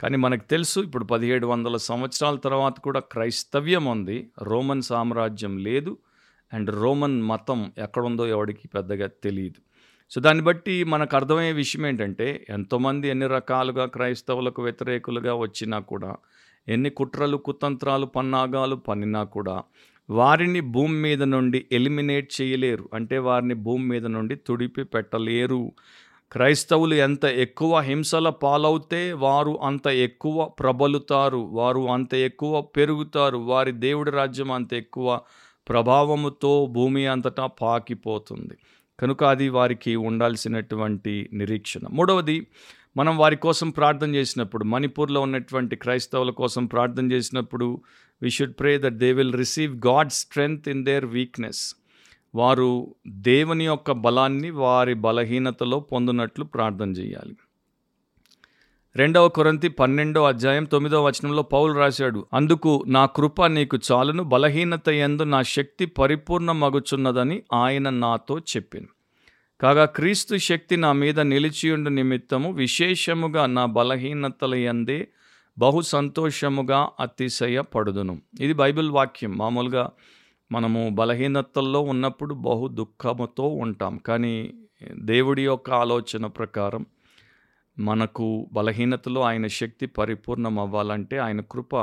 కానీ 0.01 0.17
మనకు 0.17 0.45
తెలుసు 0.45 0.81
ఇప్పుడు 0.81 1.05
పదిహేడు 1.05 1.47
వందల 1.47 1.77
సంవత్సరాల 1.77 2.37
తర్వాత 2.37 2.81
కూడా 2.81 3.01
క్రైస్తవ్యం 3.01 3.85
ఉంది. 3.85 4.31
రోమన్ 4.43 4.83
సామ్రాజ్యం 4.83 5.59
లేదు. 5.59 5.99
అండ్ 6.53 6.75
రోమన్ 6.75 7.23
మతం 7.23 7.73
ఎక్కడుందో 7.79 8.27
ఎవరికి 8.27 8.69
పెద్దగా 8.69 9.07
తెలియదు. 9.25 9.61
సో 10.11 10.21
దాన్ని 10.21 10.45
బట్టి 10.45 10.85
మనకు 10.85 11.17
అర్థమయ్యే 11.17 11.53
విషయం 11.53 11.87
ఏంటంటే 11.87 12.47
ఎంతోమంది 12.49 13.09
ఎన్ని 13.09 13.27
రకాలుగా 13.27 13.87
క్రైస్తవులకు 13.87 14.63
వ్యతిరేకులుగా 14.63 15.35
వచ్చినా 15.35 15.79
కూడా 15.79 16.17
ఎన్ని 16.69 16.91
కుట్రలు 16.91 17.37
కుతంత్రాలు 17.37 18.07
పన్నాగాలు 18.07 18.77
పన్నినా 18.77 19.25
కూడా 19.25 19.63
వారిని 20.11 20.61
భూమి 20.61 20.95
మీద 20.95 21.23
నుండి 21.23 21.67
ఎలిమినేట్ 21.73 22.41
చేయలేరు. 22.41 22.89
అంటే 22.95 23.19
వారిని 23.19 23.55
భూమి 23.55 23.87
మీద 23.87 24.07
నుండి 24.07 24.37
తుడిపి 24.37 24.85
పెట్టలేరు. 24.85 25.73
క్రైస్తవులు 26.33 26.95
ఎంత 26.95 27.25
ఎక్కువ 27.25 27.81
హింసల 27.81 28.29
పాలవుతే 28.29 29.13
వారు 29.13 29.59
అంత 29.63 29.87
ఎక్కువ 29.87 30.45
ప్రబలుతారు. 30.45 31.37
వారు 31.37 31.91
అంత 31.91 32.15
ఎక్కువ 32.15 32.61
పెరుగుతారు. 32.61 33.37
వారి 33.37 33.73
దేవుడి 33.73 34.11
రాజ్యం 34.11 34.53
అంత 34.53 34.75
ఎక్కువ 34.75 35.21
ప్రభావముతో 35.69 36.67
భూమి 36.67 37.07
అంతటా 37.07 37.47
పాకిపోతుంది. 37.47 38.55
కనుక 39.01 39.25
అది 39.25 39.49
వారికి 39.49 39.97
ఉండాల్సినటువంటి 39.97 41.31
నిరీక్షణ. 41.33 41.81
మూడవది 41.91 42.47
మనం 42.97 43.19
వారి 43.19 43.37
కోసం 43.37 43.71
ప్రార్థన 43.71 44.15
చేసినప్పుడు 44.15 44.65
మణిపూర్లో 44.65 45.21
ఉన్నటువంటి 45.21 45.77
క్రైస్తవుల 45.77 46.31
కోసం 46.31 46.67
ప్రార్థన 46.67 47.13
చేసినప్పుడు 47.13 47.83
we 48.23 48.31
should 48.31 48.55
pray 48.61 48.79
that 48.79 48.95
they 48.95 49.13
will 49.13 49.35
receive 49.35 49.87
God 49.87 50.11
strength 50.11 50.69
in 50.69 50.85
their 50.85 51.05
weakness 51.05 51.75
వారు 52.35 52.95
దేవుని 53.09 53.65
యొక్క 53.65 53.93
బలాన్ని 53.93 54.51
వారి 54.51 54.95
బలహీనతలో 54.95 55.81
పొందినట్లు 55.81 56.45
ప్రార్థన 56.45 56.91
చేయాలి. 56.91 57.37
రెండవ 58.97 59.29
కొరంతి 59.29 59.69
పన్నెండో 59.69 60.25
అధ్యాయం 60.25 60.65
తొమ్మిదో 60.65 61.05
వచనంలో 61.05 61.43
పౌలు 61.43 61.73
రాశాడు 61.73 62.27
అందుకు 62.35 62.85
నా 62.87 63.07
కృప 63.07 63.45
నీకు 63.45 63.79
చాలును 63.93 64.23
బలహీనత 64.23 64.89
ఎందు 64.89 65.23
నా 65.23 65.43
శక్తి 65.43 65.87
పరిపూర్ణమగుచున్నదని 65.87 67.43
ఆయన 67.53 67.91
నాతో 67.91 68.39
చెప్పింది 68.39 68.89
కాగా 69.61 69.85
క్రీస్తు 69.85 70.37
శక్తి 70.37 70.77
నా 70.77 70.93
మీద 70.93 71.21
నిలిచియుండు 71.21 71.91
నిమిత్తము 71.91 72.53
విశేషముగా 72.53 73.47
నా 73.47 73.65
బలహీనతల 73.65 74.55
ఎందే 74.55 75.09
బహు 75.59 75.81
సంతోషముగా 75.81 76.89
అతిశయపడుదును. 77.01 78.23
ఇది 78.41 78.53
బైబిల్ 78.53 78.91
వాక్యం. 78.91 79.39
మామూలుగా 79.39 79.91
మనము 80.53 80.89
బలహీనతల్లో 80.93 81.81
ఉన్నప్పుడు 81.81 82.35
బహు 82.35 82.69
దుఃఖముతో 82.69 83.49
ఉంటాం. 83.49 83.99
కానీ 83.99 84.55
దేవుడి 84.93 85.45
యొక్క 85.45 85.71
ఆలోచన 85.71 86.27
ప్రకారం 86.27 86.87
మనకు 87.79 88.49
బలహీనతలో 88.53 89.21
ఆయన 89.21 89.47
శక్తి 89.47 89.87
పరిపూర్ణం 89.87 90.59
అవ్వాలంటే 90.59 91.19
ఆయన 91.19 91.41
కృప 91.41 91.75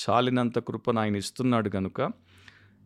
చాలినంత 0.00 0.58
కృపను 0.58 1.00
ఆయన 1.00 1.16
ఇస్తున్నాడు 1.16 1.68
కనుక 1.68 2.10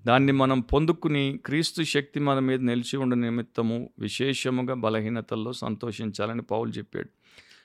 దాన్ని 0.06 0.32
మనం 0.32 0.60
పొందుకుని 0.60 1.40
క్రీస్తు 1.46 1.82
శక్తి 1.82 2.20
మన 2.20 2.38
మీద 2.38 2.60
నిలిచి 2.60 2.96
ఉండ 2.96 3.14
నిమిత్తము 3.14 3.90
విశేషముగా 3.98 4.74
బలహీనతల్లో 4.74 5.52
సంతోషించాలని 5.52 6.42
పౌలు 6.42 6.70
చెప్పాడు. 6.70 7.08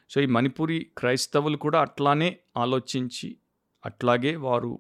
సో 0.10 0.22
ఈ 0.22 0.26
మణిపురి 0.26 0.88
క్రైస్తవులు 0.98 1.58
కూడా 1.58 1.82
అట్లానే 1.82 2.38
ఆలోచించి 2.58 3.38
అట్లాగే 3.86 4.36
వారు 4.36 4.80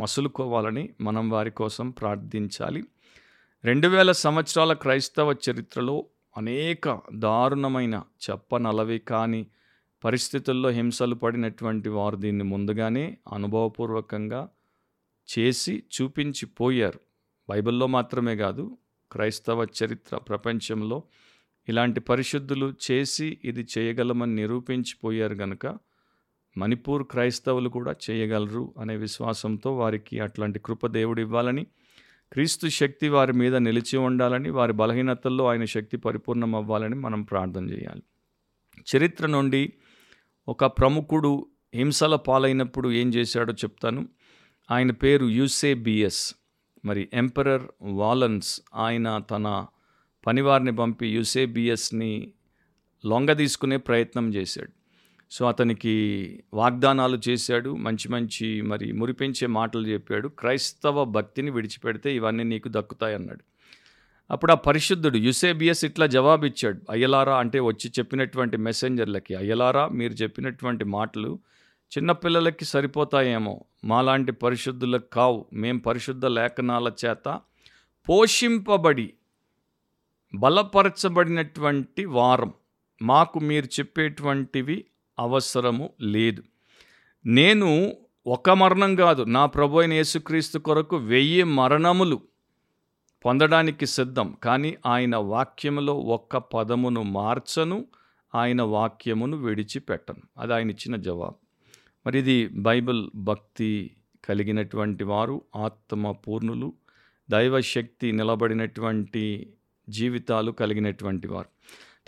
మసులుకోవాలని 0.00 0.88
మనం 1.00 1.30
వారి 1.30 1.50
కోసం 1.50 1.90
ప్రార్థించాలి. 1.90 2.84
రెండు 3.64 3.88
వేల 3.88 4.12
సంవత్సరాల 4.12 4.72
క్రైస్తవ 4.72 5.34
చరిత్రలో 5.50 6.04
అనేక 6.36 6.88
దారుణమైన 7.14 7.96
చెప్పనలవి 8.24 8.98
కాని 9.08 9.42
పరిస్థితుల్లో 10.02 10.68
హింసలు 10.70 11.14
పడినటువంటి 11.14 11.88
వారు 11.88 12.16
దీన్ని 12.16 12.44
ముందుగానే 12.44 13.04
అనుభవపూర్వకంగా 13.32 14.40
చేసి 15.28 15.74
చూపించి 15.92 16.46
పోయారు 16.60 17.00
బైబిల్లో 17.48 17.86
మాత్రమే 17.86 18.36
కాదు 18.36 18.64
క్రైస్తవ 19.10 19.66
చరిత్ర 19.78 20.16
ప్రపంచంలో 20.28 20.98
ఇలాంటి 21.68 22.00
పరిశుద్ధులు 22.00 22.74
చేసి 22.90 23.26
ఇది 23.44 23.62
చేయగలమని 23.72 24.34
నిరూపించిపోయారు 24.34 25.34
గనుక 25.34 25.66
మణిపూర్ 26.56 27.04
క్రైస్తవులు 27.04 27.68
కూడా 27.68 27.92
చేయగలరు 28.02 28.64
అనే 28.78 28.96
విశ్వాసంతో 28.96 29.70
వారికి 29.76 30.16
అట్లాంటి 30.20 30.58
కృప 30.58 30.86
దేవుడు 30.86 31.20
ఇవ్వాలని 31.20 31.64
క్రీస్తు 32.32 32.66
శక్తి 32.66 33.08
వారి 33.08 33.32
మీద 33.32 33.56
నిలిచి 33.56 33.96
ఉండాలని 33.96 34.50
వారి 34.50 34.72
బలహీనతల్లో 34.72 35.46
ఆయన 35.46 35.64
శక్తి 35.64 35.96
పరిపూర్ణం 35.96 36.54
అవ్వాలని 36.54 36.94
మనం 36.94 37.22
ప్రార్థన 37.22 37.70
చేయాలి. 37.70 38.02
చరిత్ర 38.96 39.26
నుండి 39.26 39.72
ఒక 40.48 40.64
ప్రముఖుడు 40.64 41.46
హింసల 41.74 42.16
పాలైనప్పుడు 42.16 42.92
ఏం 42.92 43.08
చేశాడో 43.14 43.52
చెప్తాను. 43.52 44.08
ఆయన 44.70 44.90
పేరు 44.90 45.26
యూసేబిఎస్ 45.26 46.34
మరి 46.84 47.08
ఎంపరర్ 47.12 47.62
వాలన్స్ 47.82 48.60
ఆయన 48.74 49.18
తన 49.18 49.66
పనివారిని 50.26 50.76
పంపి 50.76 51.08
యూసేబిఎస్ని 51.08 52.32
లొంగ 53.06 53.32
తీసుకునే 53.32 53.76
ప్రయత్నం 53.76 54.34
చేశాడు. 54.34 54.81
సో 55.32 55.46
అతనికి 55.46 55.92
వాగ్దానాలు 56.54 57.20
చేశాడు 57.28 57.76
మంచి 57.76 58.08
మంచి 58.08 58.60
మరి 58.60 58.92
మురిపించే 58.92 59.46
మాటలు 59.46 59.86
చెప్పాడు. 59.86 60.28
క్రైస్తవ 60.28 61.04
భక్తిని 61.04 61.50
విడిచిపెడితే 61.50 62.16
ఇవన్నీ 62.16 62.44
నీకు 62.44 62.68
దక్కుతాయి 62.68 63.14
అన్నాడు. 63.14 63.44
అప్పుడు 64.30 64.52
ఆ 64.52 64.54
పరిశుద్ధుడు 64.54 65.16
యుసేబియస్ 65.16 65.84
ఇట్లా 65.84 66.06
జవాబిచ్చాడు. 66.06 66.80
అయ్యలారా 66.90 67.38
అంటే 67.38 67.60
వచ్చి 67.60 67.90
చెప్పినటువంటి 67.98 68.56
మెసెంజర్లకి 68.56 69.34
అయ్యలారా 69.34 69.88
మీరు 69.88 70.12
చెప్పినటువంటి 70.12 70.84
మాటలు 70.84 71.38
చిన్నపిల్లలకి 71.96 72.64
సరిపోతాయేమో. 72.64 73.64
మాలాంటి 73.84 74.32
పరిశుద్ధులకు 74.32 75.10
కావు. 75.12 75.46
మేం 75.52 75.78
పరిశుద్ధ 75.78 76.26
లేఖనాల 76.26 76.92
చేత 77.06 77.40
పోషింపబడి 78.08 79.12
బలపరచబడినటువంటి 80.34 82.04
వారం. 82.04 82.52
మాకు 83.02 83.38
మీరు 83.38 83.66
చెప్పేటువంటివి 83.66 84.84
అవసరము 85.18 85.90
లేదు. 86.00 86.42
నేను 87.26 87.96
ఒక 88.26 88.50
మరణం 88.50 88.96
కాదు 88.96 89.22
నా 89.22 89.46
ప్రభు 89.46 89.78
అయిన 89.78 89.92
యేసుక్రీస్తు 89.92 90.58
కొరకు 90.58 90.96
వెయ్యి 90.96 91.42
మరణములు 91.42 92.20
పొందడానికి 93.24 93.86
సిద్ధం. 93.86 94.36
కానీ 94.42 94.76
ఆయన 94.86 95.16
వాక్యములో 95.16 95.94
ఒక్క 95.94 96.36
పదమును 96.36 97.02
మార్చను 97.02 97.86
ఆయన 98.34 98.62
వాక్యమును 98.62 99.36
విడిచిపెట్టను. 99.36 100.22
అది 100.38 100.54
ఆయన 100.54 100.70
ఇచ్చిన 100.70 100.96
జవాబు. 100.96 101.34
మరి 102.06 102.18
ఇది 102.18 102.48
బైబిల్ 102.48 103.10
భక్తి 103.14 103.90
కలిగినటువంటి 104.24 105.04
వారు 105.04 105.42
ఆత్మ 105.56 106.10
పూర్ణులు 106.10 106.72
దైవశక్తి 107.30 108.12
నిలబడినటువంటి 108.12 109.52
జీవితాలు 109.88 110.52
కలిగినటువంటి 110.52 111.28
వారు. 111.28 111.48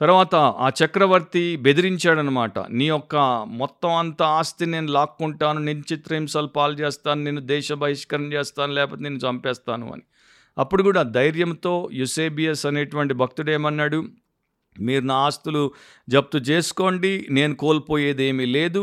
తర్వాత 0.00 0.34
ఆ 0.34 0.70
చక్రవర్తి 0.84 1.56
బెదిరించాడనమాట 1.56 2.58
నీ 2.70 2.86
యొక్క 2.86 3.16
మొత్తం 3.46 3.96
అంత 3.96 4.22
ఆస్తి 4.22 4.66
నేను 4.66 4.92
లాక్కుంటాను 4.92 5.60
నేను 5.60 5.82
చిత్రహింసలు 5.92 6.46
పాలు 6.46 6.74
చేస్తాను 6.74 7.24
నేను 7.24 7.40
దేశ 7.40 7.72
బహిష్కరణ 7.72 8.32
చేస్తాను 8.32 8.72
లేకపోతే 8.72 9.02
నేను 9.02 9.16
చంపేస్తాను 9.16 9.92
అని. 9.92 10.02
అప్పుడు 10.58 10.82
కూడా 10.82 11.02
ధైర్యంతో 11.02 11.90
యుసేబియస్ 11.92 12.66
అనేటువంటి 12.66 13.14
భక్తుడు 13.14 13.50
ఏమన్నాడు 13.50 14.00
మీరు 14.80 15.04
నా 15.04 15.14
ఆస్తులు 15.14 15.70
జప్తు 16.08 16.38
చేసుకోండి 16.38 17.26
నేను 17.30 17.54
కోల్పోయేది 17.54 18.24
ఏమీ 18.24 18.44
లేదు 18.46 18.82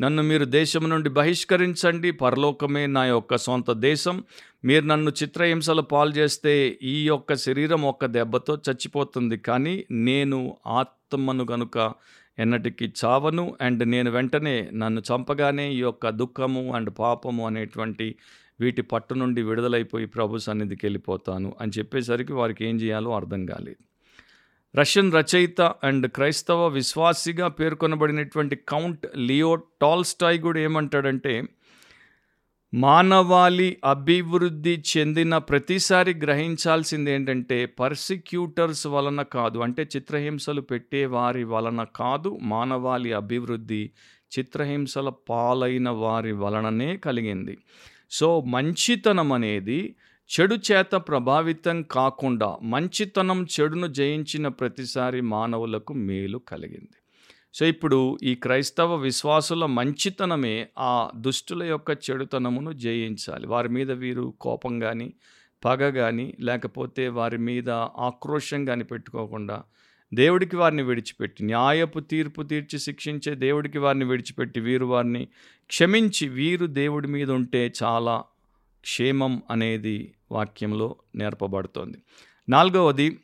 నన్ను 0.00 0.22
మీరు 0.22 0.44
దేశం 0.44 0.90
నుండి 0.90 1.08
బహిష్కరించండి 1.08 2.10
పరలోకమే 2.10 2.86
నా 2.86 3.04
యొక్క 3.04 3.36
సొంత 3.36 3.70
దేశం 3.72 4.24
మీరు 4.64 4.84
నన్ను 4.84 5.10
చిత్రహింసలు 5.10 5.82
పాలు 5.82 6.10
చేస్తే 6.10 6.78
ఈ 6.82 7.06
యొక్క 7.06 7.34
శరీరం 7.34 7.82
ఒక్క 7.82 8.06
దెబ్బతో 8.06 8.54
చచ్చిపోతుంది. 8.54 9.36
కానీ 9.38 9.84
నేను 9.90 10.56
ఆత్మను 10.66 11.46
గనుక 11.50 11.92
ఎన్నటికి 12.38 12.92
చావను 13.04 13.56
అండ్ 13.60 13.88
నేను 13.88 14.10
వెంటనే 14.10 14.70
నన్ను 14.72 15.00
చంపగానే 15.00 15.72
ఈ 15.72 15.78
యొక్క 15.78 16.08
దుఃఖము 16.08 16.72
అండ్ 16.76 16.90
పాపము 16.98 17.46
అనేటువంటి 17.46 18.14
వీటి 18.60 18.82
పట్టు 18.82 19.14
నుండి 19.14 19.42
విడుదలైపోయి 19.42 20.06
ప్రభు 20.06 20.38
సన్నిధికి 20.38 20.86
వెళ్ళిపోతాను 20.86 21.56
అని 21.60 21.72
చెప్పేసరికి 21.78 22.32
వారికి 22.32 22.64
ఏం 22.64 22.76
చేయాలో 22.76 23.16
అర్థం 23.16 23.46
కాలేదు. 23.46 23.80
రష్యన్ 24.78 25.12
రచయిత 25.12 25.60
అండ్ 25.60 26.06
క్రైస్తవ 26.06 26.66
విశ్వాసిగా 26.66 27.48
పేర్కొనబడినటువంటి 27.48 28.56
కౌంట్ 28.56 29.06
లియో 29.16 29.54
టాల్స్టాయ్ 29.54 30.38
కూడా 30.38 30.60
ఏమంటాడంటే 30.60 31.42
మానవాళి 32.74 33.76
అభివృద్ధి 33.84 34.82
చెందిన 34.86 35.38
ప్రతిసారి 35.38 36.14
గ్రహించాల్సింది 36.14 37.10
ఏంటంటే 37.10 37.66
పర్సిక్యూటర్స్ 37.66 38.86
వలన 38.86 39.22
కాదు 39.22 39.58
అంటే 39.58 39.82
చిత్రహింసలు 39.96 40.60
పెట్టే 40.60 41.06
వారి 41.06 41.44
వలన 41.44 41.86
కాదు 41.96 42.38
మానవాళి 42.42 43.12
అభివృద్ధి 43.12 43.90
చిత్రహింసల 44.38 45.12
పాలైన 45.30 45.88
వారి 45.88 46.32
వలననే 46.32 46.96
కలిగింది. 46.96 47.58
సో 48.10 48.40
మంచితనం 48.40 49.32
అనేది 49.32 49.94
చెడు 50.30 50.54
చేత 50.54 50.94
ప్రభావితం 50.94 51.82
కాకుండా 51.82 52.58
మంచితనం 52.62 53.46
చెడును 53.60 53.86
జయించిన 53.86 54.48
ప్రతిసారి 54.48 55.20
మానవులకు 55.20 55.92
మేలు 55.92 56.38
కలిగింది. 56.38 57.01
సో 57.54 57.66
ఇప్పుడు 57.66 58.18
ఈ 58.22 58.34
క్రైస్తవ 58.34 58.94
విశ్వాసుల 58.94 59.66
మంచితనమే 59.66 60.68
ఆ 60.78 61.10
దుష్టుల 61.16 61.62
యొక్క 61.62 61.90
చెడుతనమును 61.90 62.72
జయించాలి. 62.72 63.46
వారి 63.46 63.68
మీద 63.68 63.90
వీరు 63.90 64.34
కోపం 64.40 64.80
కానీ 64.80 65.14
పగ 65.64 65.90
కానీ 65.90 66.36
లేకపోతే 66.40 67.08
వారి 67.08 67.38
మీద 67.38 67.70
ఆక్రోషం 67.98 68.64
కానీ 68.64 68.84
పెట్టుకోకుండా 68.84 69.62
దేవుడికి 70.12 70.56
వారిని 70.56 70.82
విడిచిపెట్టి 70.82 71.44
న్యాయపు 71.44 72.00
తీర్పు 72.00 72.42
తీర్చి 72.42 72.78
శిక్షించే 72.78 73.34
దేవుడికి 73.34 73.78
వారిని 73.78 74.04
విడిచిపెట్టి 74.04 74.60
వీరు 74.60 74.86
వారిని 74.86 75.28
క్షమించి 75.70 76.28
వీరు 76.28 76.66
దేవుడి 76.66 77.08
మీద 77.08 77.30
ఉంటే 77.30 77.72
చాలా 77.82 78.24
క్షేమం 78.84 79.42
అనేది 79.50 80.14
వాక్యంలో 80.32 80.96
నేర్పబడుతోంది. 81.14 81.98
నాలుగవది 82.48 83.18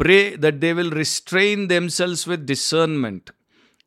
pray 0.00 0.34
that 0.38 0.58
they 0.58 0.72
will 0.72 0.92
restrain 0.92 1.68
themselves 1.68 2.28
with 2.28 2.42
discernment 2.42 3.30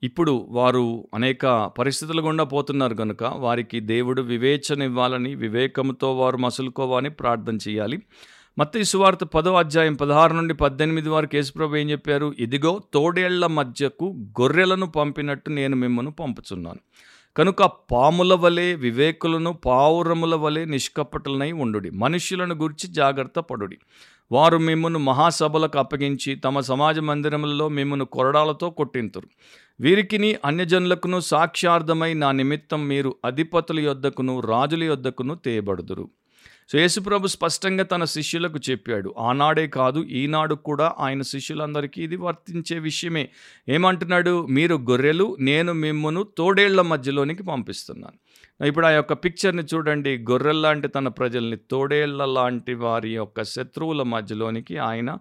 ఇప్పుడు 0.03 0.47
వారు 0.49 1.07
అనేక 1.13 1.71
పరిస్థితులు 1.79 2.21
గుండా 2.21 2.43
పోతున్నారు 2.43 2.95
కనుక 2.95 3.23
వారికి 3.23 3.79
దేవుడు 3.79 4.21
వివేచన 4.21 4.81
ఇవ్వాలని 4.81 5.35
వివేకంతో 5.35 6.17
వారు 6.17 6.37
మసులుకోవాలని 6.37 7.09
ప్రార్థన 7.09 7.55
చేయాలి. 7.55 8.01
మత్తి 8.57 8.83
సువార్త 8.83 9.23
పదో 9.23 9.55
అధ్యాయం 9.55 9.93
పదహారు 9.93 10.33
నుండి 10.33 10.53
పద్దెనిమిది 10.53 11.09
వరకు 11.09 11.35
యేసుప్రభు 11.35 11.75
ఏం 11.75 11.89
చెప్పారు? 11.89 12.35
ఇదిగో 12.39 12.81
తోడేళ్ళ 12.93 13.45
మధ్యకు 13.45 14.27
గొర్రెలను 14.41 14.85
పంపినట్టు 14.85 15.49
నేను 15.49 15.75
మిమ్మల్ని 15.75 16.11
పంపుచున్నాను. 16.11 16.79
కనుక 17.37 17.63
పాముల 17.63 18.33
వలె 18.33 18.75
వివేకులను 18.75 19.53
పావురముల 19.53 20.35
వలె 20.35 20.65
నిష్కపటలనై 20.65 21.51
ఉండుడి. 21.51 21.89
మనుష్యులను 21.89 22.55
గురించి 22.55 22.93
జాగ్రత్త 22.93 23.39
పడుడి. 23.39 23.77
వారు 24.31 24.57
మిమ్మను 24.57 24.99
మహాసభలకు 24.99 25.79
అప్పగించి 25.79 26.35
తమ 26.35 26.59
సమాజ 26.59 26.99
మందిరములలో 26.99 27.67
మిమ్మను 27.67 28.05
కొరడాలతో 28.05 28.69
కొట్టింతురు. 28.69 29.27
వీరికిని 29.79 30.35
అన్యజనులకును 30.45 31.19
సాక్ష్యార్థమై 31.19 32.13
నా 32.13 32.31
నిమిత్తం 32.31 32.87
మీరు 32.87 33.15
అధిపతుల 33.25 33.79
యొద్దకును 33.79 34.39
రాజుల 34.39 34.83
యొద్దకును 34.83 35.35
తేయబడుదురు. 35.35 36.09
సో 36.71 36.79
యేసుప్రభు 36.79 37.27
స్పష్టంగా 37.27 37.83
తన 37.83 38.03
శిష్యులకు 38.03 38.59
చెప్పాడు. 38.69 39.15
ఆనాడే 39.17 39.67
కాదు 39.67 39.99
ఈనాడు 39.99 40.55
కూడా 40.55 40.93
ఆయన 40.99 41.21
శిష్యులందరికీ 41.21 42.03
ఇది 42.03 42.15
వర్తించే 42.15 42.79
విషయమే. 42.79 43.29
ఏమంటున్నాడు? 43.69 44.45
మీరు 44.45 44.75
గొర్రెలు 44.75 45.37
నేను 45.39 45.73
మిమ్మును 45.73 46.23
తోడేళ్ళ 46.37 46.81
మధ్యలోనికి 46.81 47.43
పంపిస్తున్నాను. 47.43 48.17
ఇప్పుడు 48.67 48.85
ఆ 48.85 48.89
యొక్క 48.89 49.13
పిక్చర్ని 49.13 49.63
చూడండి. 49.63 50.17
గొర్రెల్లాంటి 50.17 50.87
తన 50.87 51.07
ప్రజల్ని 51.07 51.57
తోడేళ్ళ 51.57 52.25
లాంటి 52.25 52.73
వారి 52.73 53.15
యొక్క 53.15 53.43
శత్రువుల 53.43 54.03
మధ్యలోనికి 54.03 54.77
ఆయన 54.77 55.17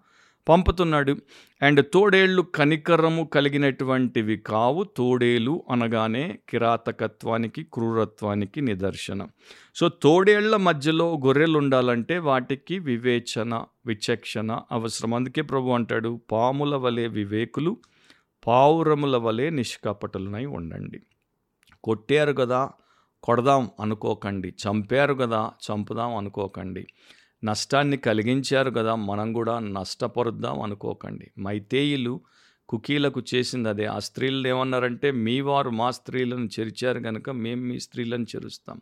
పంపుతున్నాడు. 0.48 1.16
అండ్ 1.62 1.84
తోడేళ్ళు 1.94 2.42
కనికరము 2.42 3.24
కలిగినటువంటివి 3.24 4.36
కావు 4.36 4.84
తోడేలు 4.84 5.64
అనగానే 5.70 6.38
కిరాతకత్వానికి 6.48 7.62
క్రూరత్వానికి 7.62 8.60
నిదర్శనం. 8.60 9.28
సో 9.74 9.88
తోడేళ్ళ 9.88 10.56
మధ్యలో 10.56 11.18
గొర్రెలు 11.26 11.58
ఉండాలంటే 11.58 12.18
వాటికి 12.18 12.78
వివేచన 12.78 13.64
విచక్షణ 13.86 14.60
అవసరం. 14.72 15.14
అందుకే 15.14 15.42
ప్రభు 15.42 15.70
అంటాడు 15.70 16.20
పాముల 16.32 16.76
వలె 16.76 17.06
వివేకులు 17.06 17.76
పావురముల 18.46 19.16
వలె 19.16 19.50
నిష్కపటులనై 19.50 20.46
ఉండండి. 20.46 21.00
కొట్టారు 21.84 22.32
కదా 22.32 22.70
కొడదాం 23.22 23.70
అనుకోకండి. 23.80 24.48
చంపారు 24.48 25.14
కదా 25.14 25.50
చంపుదాం 25.70 26.16
అనుకోకండి. 26.16 26.86
నష్టాన్ని 27.44 27.96
కలిగించారు 27.96 28.70
కదా 28.70 28.94
మనం 28.94 29.32
కూడా 29.32 29.58
నష్టపరుద్దాం 29.58 30.60
అనుకోకండి. 30.60 31.30
మైతేయులు 31.40 32.20
కుకీలకు 32.68 33.22
చేసింది 33.34 33.68
అదే. 33.68 33.84
ఆ 33.84 33.98
స్త్రీలు 33.98 34.48
ఏమన్నారంటే 34.48 35.10
మీ 35.10 35.40
వారు 35.40 35.70
మా 35.70 35.90
స్త్రీలను 35.90 36.48
చెరిచారు 36.60 37.00
కనుక 37.00 37.30
మేము 37.30 37.62
మీ 37.62 37.80
స్త్రీలను 37.80 38.22
చెరుస్తాం. 38.22 38.80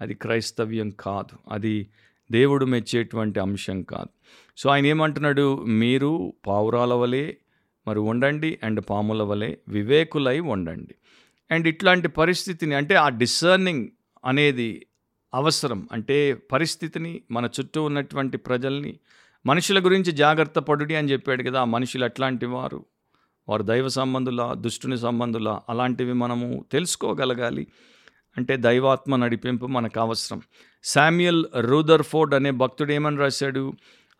అది 0.00 0.14
క్రైస్తవ్యం 0.14 0.90
కాదు. 0.90 1.52
అది 1.52 1.88
దేవుడు 2.32 2.64
మెచ్చేటువంటి 2.64 3.40
అంశం 3.40 3.82
కాదు. 3.82 4.08
సో 4.56 4.70
ఆయన 4.70 4.86
ఏమంటున్నాడు? 4.86 5.64
మీరు 5.64 6.32
పావురాల 6.46 6.94
వలె 6.94 7.34
మరి 7.88 7.98
ఉండండి 7.98 8.58
అండ్ 8.62 8.84
పాముల 8.90 9.22
వలె 9.22 9.56
వివేకులై 9.68 10.40
ఉండండి. 10.40 10.94
అండ్ 11.50 11.68
ఇట్లాంటి 11.68 12.08
పరిస్థితిని 12.08 12.74
అంటే 12.74 12.94
ఆ 12.94 13.08
డిసర్నింగ్ 13.08 13.88
అనేది 14.24 14.86
అవసరం. 15.34 15.88
అంటే 15.92 16.34
పరిస్థితిని 16.34 17.22
మన 17.30 17.48
చుట్టూ 17.60 17.82
ఉన్నటువంటి 17.82 18.36
ప్రజల్ని 18.36 18.98
మనుషుల 19.46 19.84
గురించి 19.84 20.12
జాగ్రత్త 20.12 20.58
పడుడి 20.58 20.94
అని 20.94 21.12
చెప్పాడు 21.12 21.42
కదా 21.42 21.60
ఆ 21.60 21.64
మనుషులు 21.64 22.04
అట్లాంటి 22.04 22.46
వారు. 22.46 22.84
వారు 23.48 23.62
దైవ 23.62 23.88
సంబంధుల 23.88 24.54
దుష్టుని 24.56 24.98
సంబంధుల 24.98 25.58
అలాంటివి 25.68 26.12
మనము 26.12 26.64
తెలుసుకోగలగాలి. 26.72 27.66
అంటే 28.36 28.56
దైవాత్మ 28.56 29.16
నడిపింపు 29.16 29.66
మనకు 29.66 30.00
అవసరం. 30.00 30.42
శామ్యుయల్ 30.84 31.44
రూదర్ 31.60 32.02
ఫోర్డ్ 32.02 32.34
అనే 32.34 32.50
భక్తుడు 32.50 32.92
ఏమని 32.92 33.16
రాశాడు? 33.16 33.72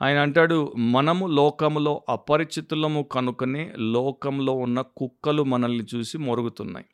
ఆయన 0.03 0.19
అంటాడు 0.19 0.73
మనము 0.77 1.27
లోకములో 1.27 2.05
అపరిచితులము 2.09 3.03
కనుకనే 3.03 3.73
లోకంలో 3.79 4.53
ఉన్న 4.53 4.81
కుక్కలు 4.81 5.45
మనల్ని 5.45 5.85
చూసి 5.95 6.19
మొరుగుతున్నాయి. 6.19 6.87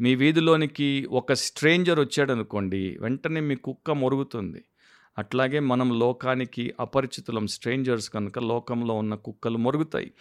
మీ 0.00 0.14
వీధిలోనికి 0.14 1.06
ఒక 1.10 1.32
స్ట్రేంజర్ 1.32 2.00
వచ్చాడు 2.00 2.32
అనుకోండి 2.32 2.98
వెంటనే 3.00 3.40
మీ 3.40 3.56
కుక్క 3.56 3.90
మొరుగుతుంది. 3.90 4.64
అట్లాగే 5.18 5.60
మనం 5.60 5.98
లోకానికి 5.98 6.74
అపరిచితులం 6.80 7.46
స్ట్రేంజర్స్ 7.46 8.10
కనుక 8.10 8.38
లోకంలో 8.38 8.94
ఉన్న 8.94 9.14
కుక్కలు 9.14 9.58
మొరుగుతాయి. 9.58 10.12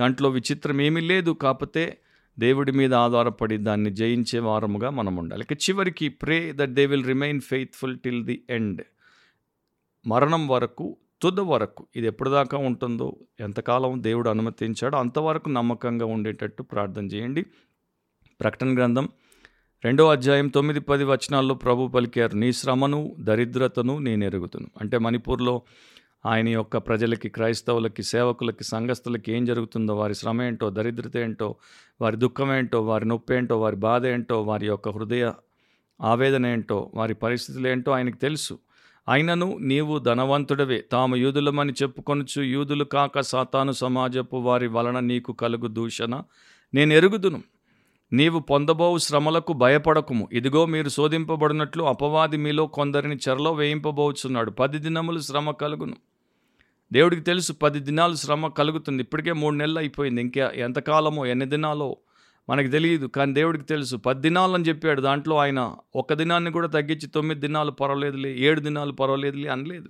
దాంట్లో 0.00 0.28
విచిత్రం 0.30 0.80
ఏమీ 0.80 1.00
లేదు 1.00 1.30
కాకపోతే 1.30 1.98
దేవుడి 2.38 2.72
మీద 2.72 2.94
ఆధారపడి 2.94 3.56
దాన్ని 3.56 3.90
జయించే 3.90 4.38
వారముగా 4.38 4.90
మనం 4.90 5.16
ఉండాలి. 5.16 5.46
ఇక 5.50 5.70
చివరికి 5.70 6.08
pray 6.08 6.52
that 6.56 6.70
they 6.70 6.86
will 6.86 7.04
remain 7.04 7.40
faithful 7.40 7.98
till 7.98 8.24
the 8.24 8.42
end 8.50 8.82
మరణం 10.06 10.48
వరకు 10.48 10.96
తుద 11.22 11.40
వరకు 11.40 11.86
ఇది 11.96 12.06
ఎప్పటిదాకా 12.06 12.58
ఉంటుందో 12.58 13.16
ఎంతకాలం 13.40 14.02
దేవుడు 14.02 14.30
అనుమతించాడో 14.30 14.98
అంతవరకు 14.98 15.48
నమ్మకంగా 15.48 16.06
ఉండేటట్టు 16.06 16.62
ప్రార్థన 16.62 17.04
చేయండి. 17.06 17.42
ప్రకటన 18.40 18.74
గ్రంథం 18.74 19.08
రెండో 19.84 20.04
అధ్యాయం 20.08 20.48
తొమ్మిది 20.48 20.80
పది 20.80 21.04
వచనాల్లో 21.04 21.54
ప్రభు 21.54 21.88
పలికారు 21.88 22.36
నీ 22.36 22.52
శ్రమను 22.52 23.16
దరిద్రతను 23.20 23.98
నేను 23.98 24.24
ఎరుగుతును 24.24 24.68
అంటే 24.80 24.98
మణిపూర్లో 24.98 25.62
ఆయన 26.26 26.48
యొక్క 26.48 26.76
ప్రజలకి 26.76 27.28
క్రైస్తవులకి 27.28 28.02
సేవకులకి 28.02 28.64
సంఘస్థులకి 28.64 29.32
ఏం 29.32 29.44
జరుగుతుందో 29.44 29.96
వారి 29.96 30.14
శ్రమ 30.14 30.42
ఏంటో 30.42 30.70
దరిద్రత 30.70 31.16
ఏంటో 31.16 31.56
వారి 32.00 32.16
దుఃఖం 32.16 32.52
ఏంటో 32.52 32.82
వారి 32.82 33.08
నొప్పి 33.08 33.34
ఏంటో 33.34 33.60
వారి 33.60 33.76
బాధ 33.76 34.06
ఏంటో 34.06 34.42
వారి 34.42 34.66
యొక్క 34.66 34.88
హృదయ 34.88 35.32
ఆవేదన 36.00 36.46
ఏంటో 36.46 36.90
వారి 36.94 37.14
పరిస్థితులు 37.14 37.68
ఏంటో 37.68 37.92
ఆయనకు 37.92 38.16
తెలుసు. 38.16 38.58
అయినను 39.08 39.58
నీవు 39.58 39.98
ధనవంతుడవే 39.98 40.84
తాము 40.92 41.16
యూదులమని 41.16 41.72
చెప్పుకొనుచు 41.72 42.42
యూదులు 42.42 42.84
కాక 42.84 43.20
సాతాను 43.20 43.72
సమాజపు 43.72 44.36
వారి 44.36 44.66
వలన 44.66 45.00
నీకు 45.00 45.32
కలుగు 45.32 45.68
దూషణ 45.68 46.22
నేను 46.74 46.92
ఎరుగుదును 46.94 47.40
నీవు 48.14 48.38
పొందబోవు 48.38 48.98
శ్రమలకు 48.98 49.52
భయపడకుము. 49.52 50.28
ఇదిగో 50.32 50.66
మీరు 50.66 50.88
శోధింపబడినట్లు 50.88 51.84
అపవాది 51.84 52.36
మీలో 52.36 52.66
కొందరిని 52.66 53.16
చెరలో 53.28 53.52
వేయింపబోచున్నాడు. 53.52 54.50
పది 54.50 54.78
దినములు 54.78 55.20
శ్రమ 55.20 55.50
కలుగును. 55.50 55.96
దేవుడికి 56.92 57.22
తెలుసు 57.22 57.52
పది 57.52 57.78
దినాలు 57.78 58.14
శ్రమ 58.14 58.46
కలుగుతుంది. 58.46 59.02
ఇప్పటికే 59.02 59.32
మూడు 59.32 59.54
నెలలు 59.54 59.78
అయిపోయింది. 59.78 60.20
ఇంకా 60.20 60.52
ఎంతకాలమో 60.54 61.26
ఎన్ని 61.26 61.46
దినాలో? 61.46 61.96
మనకు 62.48 62.68
తెలియదు 62.68 63.06
కానీ 63.06 63.32
దేవుడికి 63.32 63.64
తెలుసు. 63.64 63.96
పది 63.96 64.20
దినాలు 64.20 64.52
అని 64.52 64.64
చెప్పాడు. 64.64 65.00
దాంట్లో 65.00 65.36
ఆయన 65.36 65.74
ఒక 65.96 66.12
దినాన్ని 66.12 66.50
కూడా 66.50 66.68
తగ్గించి 66.68 67.06
తొమ్మిది 67.06 67.40
దినాలు 67.40 67.70
పర్వాలేదులే 67.70 68.38
ఏడు 68.38 68.60
దినాలు 68.60 68.92
పర్వాలేదులే 68.92 69.48
అనలేదు. 69.48 69.88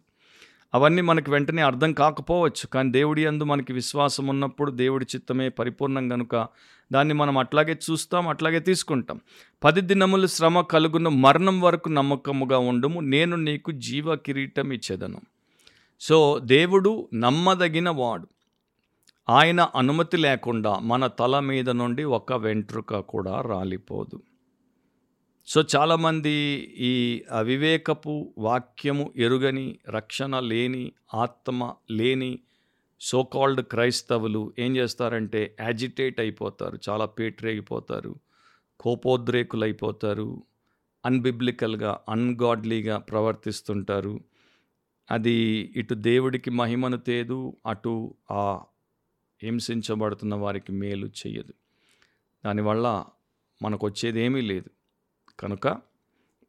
అవన్నీ 0.75 1.03
మనకు 1.03 1.31
వెంటనే 1.31 1.63
అర్థం 1.63 1.93
కాకపోవచ్చు 1.93 2.67
కానీ 2.67 2.91
దేవుడి 2.91 3.27
అందు 3.27 3.45
మనకి 3.45 3.73
విశ్వాసం 3.73 4.27
ఉన్నప్పుడు 4.27 4.71
దేవుడి 4.71 5.07
చిత్తమే 5.17 5.49
పరిపూర్ణం 5.49 6.09
కనుక 6.09 6.47
దాన్ని 6.93 7.15
మనం 7.15 7.39
అట్లాగే 7.39 7.79
చూస్తాం 7.91 8.29
అట్లాగే 8.29 8.61
తీసుకుంటాం. 8.61 9.21
పది 9.65 9.81
దినములు 9.81 10.27
శ్రమ 10.27 10.61
కలుగున 10.61 11.09
మరణం 11.09 11.61
వరకు 11.61 11.89
నమ్మకముగా 11.89 12.59
ఉండము 12.59 13.01
నేను 13.01 13.37
నీకు 13.37 13.71
జీవ 13.71 14.15
కిరీటం 14.15 14.73
ఇచ్చేదను. 14.73 15.21
సో 16.01 16.41
దేవుడు 16.45 17.09
నమ్మదగిన 17.15 17.91
వాడు. 17.91 18.29
ఆయన 19.31 19.69
అనుమతి 19.77 20.17
లేకుండా 20.17 20.79
మన 20.79 21.07
తల 21.07 21.39
మీద 21.39 21.71
నుండి 21.71 22.05
ఒక 22.05 22.33
వెంట్రుక 22.33 22.97
కూడా 22.97 23.41
రాలిపోదు. 23.41 24.23
సో 25.47 25.65
చాలామంది 25.77 26.31
ఈ 26.79 27.23
అవివేకపు 27.31 28.35
వాక్యము 28.39 29.13
ఎరుగని 29.17 29.79
రక్షణ 29.89 30.41
లేని 30.41 30.93
ఆత్మ 31.15 31.75
లేని 31.91 32.39
సోకాల్డ్ 33.01 33.63
క్రైస్తవులు 33.63 34.53
ఏం 34.59 34.77
చేస్తారంటే 34.77 35.57
యాజిటేట్ 35.61 36.21
అయిపోతారు 36.21 36.79
చాలా 36.89 37.07
పేట్రేగిపోతారు 37.07 38.13
కోపోద్రేకులైపోతారు 38.81 40.43
అన్బిబ్లికల్గా 41.05 42.01
అన్గాడ్లీగా 42.09 42.99
ప్రవర్తిస్తుంటారు. 42.99 44.21
అది 45.11 45.37
ఇటు 45.77 45.95
దేవుడికి 45.95 46.51
మహిమను 46.51 46.97
తేదు 46.97 47.57
అటు 47.67 48.15
ఆ 48.31 48.61
హింసించబడుతున్న 49.43 50.35
వారికి 50.35 50.73
మేలు 50.73 51.07
చేయదు 51.07 51.55
దానివల్ల 52.45 53.05
మనకు 53.63 53.87
వచ్చేది 53.87 54.21
ఏమీ 54.21 54.41
లేదు. 54.41 54.71
కనుక 55.41 55.69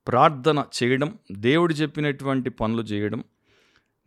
ప్రార్థన 0.08 0.66
చేయడం 0.84 1.18
దేవుడు 1.32 1.74
చెప్పినటువంటి 1.74 2.50
పనులు 2.50 2.82
చేయడం 2.82 3.24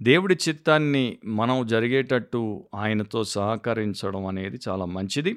దేవుడి 0.02 0.34
చిత్తాన్ని 0.48 1.18
మనం 1.24 1.66
జరిగేటట్టు 1.66 2.68
ఆయనతో 2.74 3.24
సహకరించడం 3.24 4.26
అనేది 4.26 4.58
చాలా 4.68 4.84
మంచిది. 4.84 5.36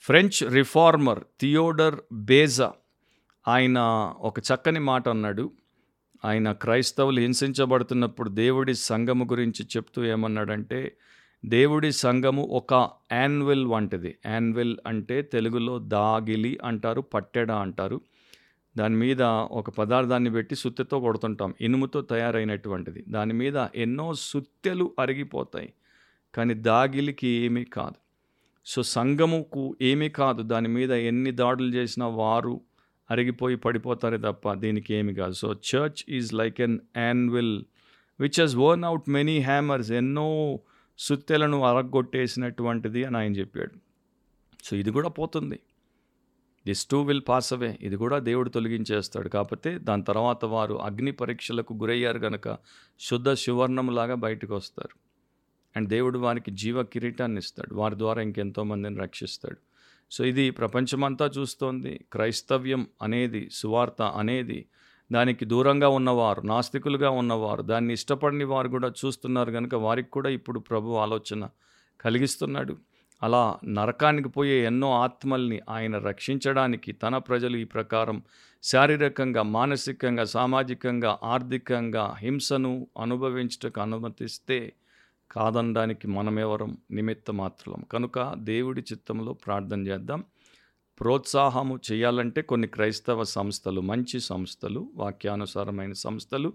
ఫ్రెంచ్ 0.00 0.52
రిఫార్మర్ 0.54 1.24
థియోడర్ 1.40 1.94
బేజా 2.12 2.72
ఆయన 3.48 3.78
ఒక 4.18 4.40
చక్కని 4.40 4.80
మాట 4.80 5.08
అన్నాడు. 5.08 5.50
ఆయన 6.24 6.52
క్రైస్తవులు 6.52 7.20
హింసించబడుతున్నప్పుడు 7.20 8.30
దేవుడి 8.30 8.74
సంఘము 8.74 9.24
గురించి 9.24 9.66
చెప్తూ 9.76 10.04
ఏమన్నాడంటే 10.04 10.96
దేవుడి 11.44 11.92
సంఘము 11.92 12.42
ఒక 12.42 12.90
యాన్విల్ 13.12 13.66
వంటిది. 13.66 14.18
యాన్విల్ 14.26 14.76
అంటే 14.86 15.22
తెలుగులో 15.22 15.78
దాగిలి 15.78 16.58
అంటారు 16.64 17.00
పట్టెడ 17.00 17.50
అంటారు. 17.52 18.00
దాని 18.78 18.96
మీద 18.96 19.22
ఒక 19.22 19.70
పదార్థాన్ని 19.70 20.30
పెట్టి 20.30 20.54
సుత్తెతో 20.54 21.00
కొడుతుంటాం. 21.00 21.54
ఇనుముతో 21.60 22.00
తయారైనటువంటిది. 22.00 23.04
దాని 23.08 23.32
మీద 23.32 23.66
ఎన్నో 23.74 24.14
సుత్తెలు 24.14 24.92
అరిగిపోతాయి. 24.98 25.72
కానీ 26.34 26.54
దాగిలికి 26.54 27.26
ఏమీ 27.26 27.64
కాదు. 27.64 27.94
సో 28.66 28.82
సంఘముకు 28.82 29.76
ఏమీ 29.82 30.08
కాదు. 30.08 30.42
దాని 30.42 30.68
మీద 30.68 30.90
ఎన్ని 30.90 31.30
దాడులు 31.30 31.74
చేసినా 31.74 32.06
వారు 32.06 32.60
అరిగిపోయి 33.10 33.56
పడిపోతారే 33.56 34.18
తప్ప 34.18 34.52
దీనికి 34.52 34.94
ఏమి 34.94 35.14
కాదు. 35.14 35.32
So 35.32 35.52
church 35.52 36.04
is 36.08 36.34
like 36.34 36.60
an 36.60 36.78
anvil 36.96 37.64
which 38.20 38.40
has 38.40 38.56
worn 38.56 38.84
out 38.84 39.10
many 39.10 39.38
hammers 39.38 39.92
ఎన్నో 39.92 40.58
సుత్తెలను 40.98 41.62
అరగొట్టేసినటువంటిది 41.62 43.04
అని 43.04 43.16
ఆయన 43.16 43.32
చెప్పాడు. 43.32 43.72
సో 44.64 44.76
ఇది 44.76 44.90
కూడా 44.90 45.08
పోతుంది. 45.08 45.60
This 46.66 46.86
too 46.86 47.02
will 47.02 47.22
pass 47.28 47.52
away 47.52 47.78
ఇది 47.80 47.96
కూడా 47.96 48.18
దేవుడు 48.18 48.48
తొలగించేస్తాడు. 48.48 49.28
కాకపోతే 49.28 49.78
దాని 49.78 50.04
తర్వాత 50.04 50.44
వారు 50.44 50.74
అగ్ని 50.74 51.12
పరీక్షలకు 51.12 51.74
గురయ్యారు 51.74 52.18
కనుక 52.18 52.58
శుద్ధ 53.00 53.32
సువర్ణంలాగా 53.32 54.14
బయటకు 54.14 54.54
వస్తారు. 54.54 54.96
అండ్ 55.76 55.88
దేవుడు 55.88 56.18
వారికి 56.18 56.50
జీవ 56.50 56.82
కిరీటాన్ని 56.82 57.38
ఇస్తాడు. 57.38 57.74
వారి 57.74 57.98
ద్వారా 57.98 58.22
ఇంకెంతో 58.22 58.62
మందిని 58.62 58.98
రక్షిస్తాడు. 58.98 59.56
సో 60.10 60.24
ఇది 60.24 60.50
ప్రపంచమంతా 60.50 61.30
చూస్తోంది. 61.38 62.00
క్రైస్తవ్యం 62.12 62.86
అనేది 63.02 63.50
సువార్త 63.50 64.02
అనేది 64.02 64.66
దానికి 65.12 65.44
దూరంగా 65.44 65.88
ఉన్నవారు 65.88 66.40
నాస్తికులుగా 66.40 67.10
ఉన్నవారు 67.10 67.62
దాన్ని 67.62 67.92
ఇష్టపడని 67.94 68.44
వారు 68.44 68.68
కూడా 68.68 68.92
చూస్తున్నారు 69.04 69.52
కనుక 69.52 69.74
వారికి 69.74 70.10
కూడా 70.10 70.30
ఇప్పుడు 70.30 70.60
ప్రభు 70.60 70.96
ఆలోచన 70.96 71.48
కలిగిస్తున్నాడు. 72.00 72.76
అలా 73.24 73.42
నరకానికి 73.68 74.28
పోయే 74.28 74.56
ఎన్నో 74.64 74.88
ఆత్మల్ని 75.02 75.60
ఆయన 75.70 75.98
రక్షించడానికి 75.98 76.90
తన 76.92 77.18
ప్రజలు 77.18 77.56
ఈ 77.56 77.64
ప్రకారం 77.64 78.18
శారీరకంగా 78.62 79.42
మానసికంగా 79.42 80.24
సామాజికంగా 80.24 81.18
ఆర్థికంగా 81.24 82.14
హింసను 82.18 82.72
అనుభవించటకు 83.00 83.80
అనుమతిస్తే 83.80 84.58
కాదనడానికి 85.30 86.08
మనమెవరం 86.08 86.72
నిమిత్త 86.90 87.30
మాత్రం 87.32 87.84
కనుక 87.92 88.18
దేవుడి 88.42 88.80
చిత్తంలో 88.80 89.32
ప్రార్థన 89.44 89.80
చేద్దాం. 89.86 90.20
ప్రోత్సాహము 91.00 91.80
చేయాలంటే 91.92 92.40
కొన్ని 92.42 92.68
క్రైస్తవ 92.68 93.22
సంస్థలు 93.22 93.80
మంచి 93.80 94.20
సంస్థలు 94.20 94.90
వాక్యానుసారమైన 94.94 95.92
సంస్థలు 95.92 96.50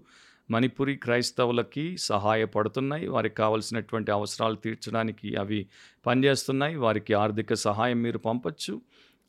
మణిపురి 0.50 0.96
క్రైస్తవులకి 0.96 1.96
సహాయపడుతున్నాయి. 1.98 3.08
వారికి 3.08 3.34
కావలసినటువంటి 3.34 4.10
అవసరాలు 4.10 4.54
తీర్చడానికి 4.54 5.36
అవి 5.36 5.66
పనిచేస్తున్నాయి. 6.06 6.76
వారికి 6.76 7.14
ఆర్థిక 7.14 7.54
సహాయం 7.54 8.02
మీరు 8.02 8.18
పంపచ్చు. 8.18 8.80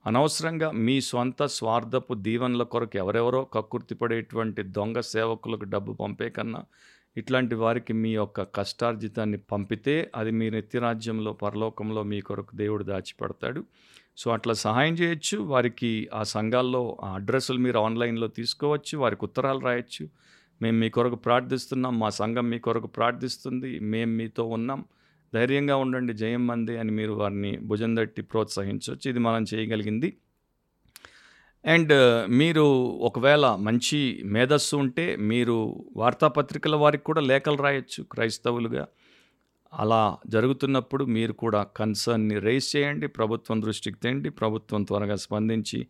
అనవసరంగా 0.07 0.71
మీ 0.71 1.01
స్వంత 1.01 1.43
స్వార్థపు 1.43 2.13
దీవెనల 2.13 2.63
కొరకు 2.63 2.97
ఎవరెవరో 2.97 3.43
కక్కుర్తిపడేటువంటి 3.43 4.63
దొంగ 4.63 4.99
సేవకులకు 4.99 5.63
డబ్బు 5.63 5.93
పంపే 5.93 6.29
కన్నా 6.29 6.63
ఇట్లాంటి 7.17 7.55
వారికి 7.55 7.93
మీ 7.93 8.09
యొక్క 8.09 8.41
కష్టార్జితాన్ని 8.41 9.37
పంపితే 9.37 10.11
అది 10.15 10.31
మీ 10.31 10.49
నిత్యరాజ్యంలో 10.49 11.33
పరలోకంలో 11.33 12.03
మీ 12.03 12.21
కొరకు 12.21 12.55
దేవుడు 12.55 12.83
దాచిపెడతాడు. 12.83 13.63
సో 14.17 14.31
అట్లా 14.31 14.53
సహాయం 14.53 14.93
చేయొచ్చు. 14.93 15.37
వారికి 15.37 16.09
ఆ 16.13 16.23
సంఘాల్లో 16.23 16.97
ఆ 17.03 17.13
అడ్రస్సులు 17.13 17.57
మీరు 17.57 17.79
ఆన్లైన్లో 17.79 18.27
తీసుకోవచ్చు. 18.27 18.97
వారికి 18.97 19.25
ఉత్తరాలు 19.25 19.59
రాయొచ్చు. 19.59 20.09
మేము 20.61 20.77
మీ 20.77 20.89
కొరకు 20.89 21.15
ప్రార్థిస్తున్నాం 21.15 21.99
మా 21.99 22.09
సంఘం 22.09 22.49
మీ 22.49 22.59
కొరకు 22.59 22.87
ప్రార్థిస్తుంది 22.87 23.79
మేము 23.79 24.11
మీతో 24.11 24.43
ఉన్నాం. 24.43 24.85
ధైర్యంగా 25.33 25.75
ఉండండి 25.75 26.13
జయం 26.13 26.47
మంది 26.47 26.77
అని 26.77 26.91
మీరు 26.91 27.11
వారిని 27.11 27.57
భుజం 27.57 27.95
తట్టి 27.95 28.21
ప్రోత్సహించవచ్చు. 28.21 29.09
ఇది 29.09 29.19
మనం 29.19 29.45
చేయగలిగింది. 29.53 30.17
అండ్ 31.65 31.93
మీరు 32.29 32.61
ఒకవేళ 33.01 33.55
మంచి 33.59 34.21
మేధస్సు 34.25 34.75
ఉంటే 34.75 35.15
మీరు 35.15 35.85
వార్తాపత్రికల 35.95 36.75
వారికి 36.75 37.03
కూడా 37.03 37.21
లేఖలు 37.21 37.57
రాయొచ్చు 37.57 38.03
క్రైస్తవులుగా. 38.03 38.87
అలా 39.73 40.17
జరుగుతున్నప్పుడు 40.27 41.05
మీరు 41.05 41.33
కూడా 41.33 41.63
కన్సర్న్ని 41.63 42.39
రేస్ 42.39 42.75
చేయండి 42.75 43.07
ప్రభుత్వం 43.07 43.61
దృష్టికి 43.61 43.99
తేండి 43.99 44.29
ప్రభుత్వం 44.29 44.83
త్వరగా 44.83 45.15
స్పందించి 45.15 45.87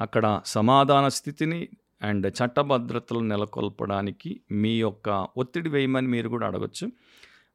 అక్కడ 0.00 0.40
సమాధాన 0.44 1.08
స్థితిని 1.08 1.68
అండ్ 2.02 2.26
చట్టభద్రతలు 2.26 3.18
నెలకొల్పడానికి 3.18 4.40
మీ 4.52 4.80
యొక్క 4.80 5.26
ఒత్తిడి 5.36 5.68
వేయమని 5.68 6.06
మీరు 6.06 6.28
కూడా 6.28 6.46
అడగచ్చు. 6.46 6.92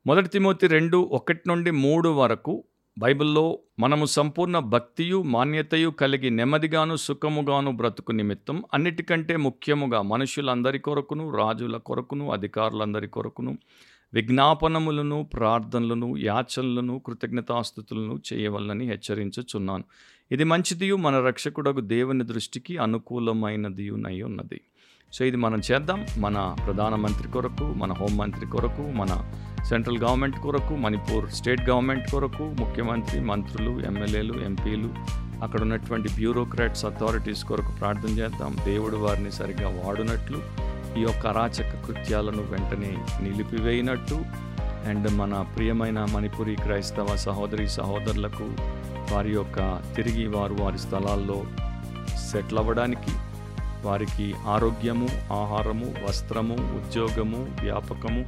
మొదటి 0.07 0.29
తిమోతి 0.29 0.67
రెండు 0.67 0.97
ఒకటి 0.97 1.41
నుండి 1.47 1.71
మూడు 1.71 2.09
వరకు 2.09 2.63
బైబిల్లో 2.97 3.59
మనము 3.79 4.05
సంపూర్ణ 4.05 4.59
భక్తియు 4.59 5.21
మాన్యతయు 5.21 5.89
కలిగి 5.89 6.29
నెమ్మదిగాను 6.29 6.95
సుఖముగాను 6.95 7.71
బ్రతుకు 7.71 8.11
నిమిత్తం 8.11 8.63
అన్నిటికంటే 8.73 9.35
ముఖ్యముగా 9.35 10.01
మనుషులందరి 10.01 10.79
కొరకును 10.79 11.37
రాజుల 11.37 11.77
కొరకును 11.77 12.31
అధికారులందరి 12.31 13.07
కొరకును 13.07 13.57
విజ్ఞాపనములను 14.13 15.29
ప్రార్థనలను 15.33 16.17
యాచనలను 16.17 16.99
కృతజ్ఞతాస్థుతులను 16.99 18.19
చేయవలనని 18.33 18.85
హెచ్చరించుచున్నాను. 18.89 19.83
ఇది 20.31 20.43
మంచిదియు 20.43 20.95
మన 20.95 21.19
రక్షకుడకు 21.19 21.79
దేవుని 21.79 22.23
దృష్టికి 22.23 22.77
అనుకూలమైనదియునై 22.77 24.21
ఉన్నది. 24.21 24.61
సో 25.13 25.25
ఇది 25.25 25.37
మనం 25.37 25.61
చేద్దాం. 25.71 26.05
మన 26.17 26.55
ప్రధానమంత్రి 26.65 27.27
కొరకు 27.27 27.63
మన 27.63 27.91
హోంమంత్రి 27.91 28.45
కొరకు 28.45 28.81
మన 28.81 29.33
సెంట్రల్ 29.63 29.97
గవర్నమెంట్ 29.97 30.37
కొరకు 30.37 30.75
మణిపూర్ 30.75 31.29
స్టేట్ 31.29 31.61
గవర్నమెంట్ 31.61 32.11
కొరకు 32.11 32.43
ముఖ్యమంత్రి 32.43 33.21
మంత్రులు 33.21 33.81
ఎమ్మెల్యేలు 33.85 34.33
ఎంపీలు 34.45 34.93
అక్కడ 35.43 35.61
ఉన్నటువంటి 35.61 36.09
బ్యూరోక్రాట్స్ 36.15 36.85
అథారిటీస్ 36.85 37.43
కొరకు 37.43 37.71
ప్రార్థన 37.79 38.09
చేద్దాం. 38.09 38.57
దేవుడు 38.65 38.97
వారిని 38.97 39.31
సరిగా 39.31 39.83
వాడునట్లు 39.85 40.41
ఈ 40.97 41.01
యొక్క 41.01 41.27
అరాచక 41.27 41.85
కృత్యాలను 41.85 42.43
వెంటనే 42.43 42.97
నిలిపివేయినట్టు. 43.27 44.25
అండ్ 44.89 45.11
మన 45.11 45.45
ప్రియమైన 45.55 46.05
మణిపురి 46.13 46.55
క్రైస్తవ 46.55 47.15
సహోదరి 47.15 47.69
సహోదరులకు 47.69 48.53
వారి 49.11 49.31
యొక్క 49.33 49.59
తిరిగి 49.95 50.27
వారు 50.27 50.55
వారి 50.61 50.79
స్థలాల్లో 50.79 51.37
సెటిల్ 52.29 52.59
అవ్వడానికి 52.59 53.13
వారికి 53.85 54.27
ఆరోగ్యము 54.47 55.07
ఆహారము 55.33 55.87
వస్త్రము 56.03 56.55
ఉద్యోగము 56.79 57.39
వ్యాపకము 57.61 58.23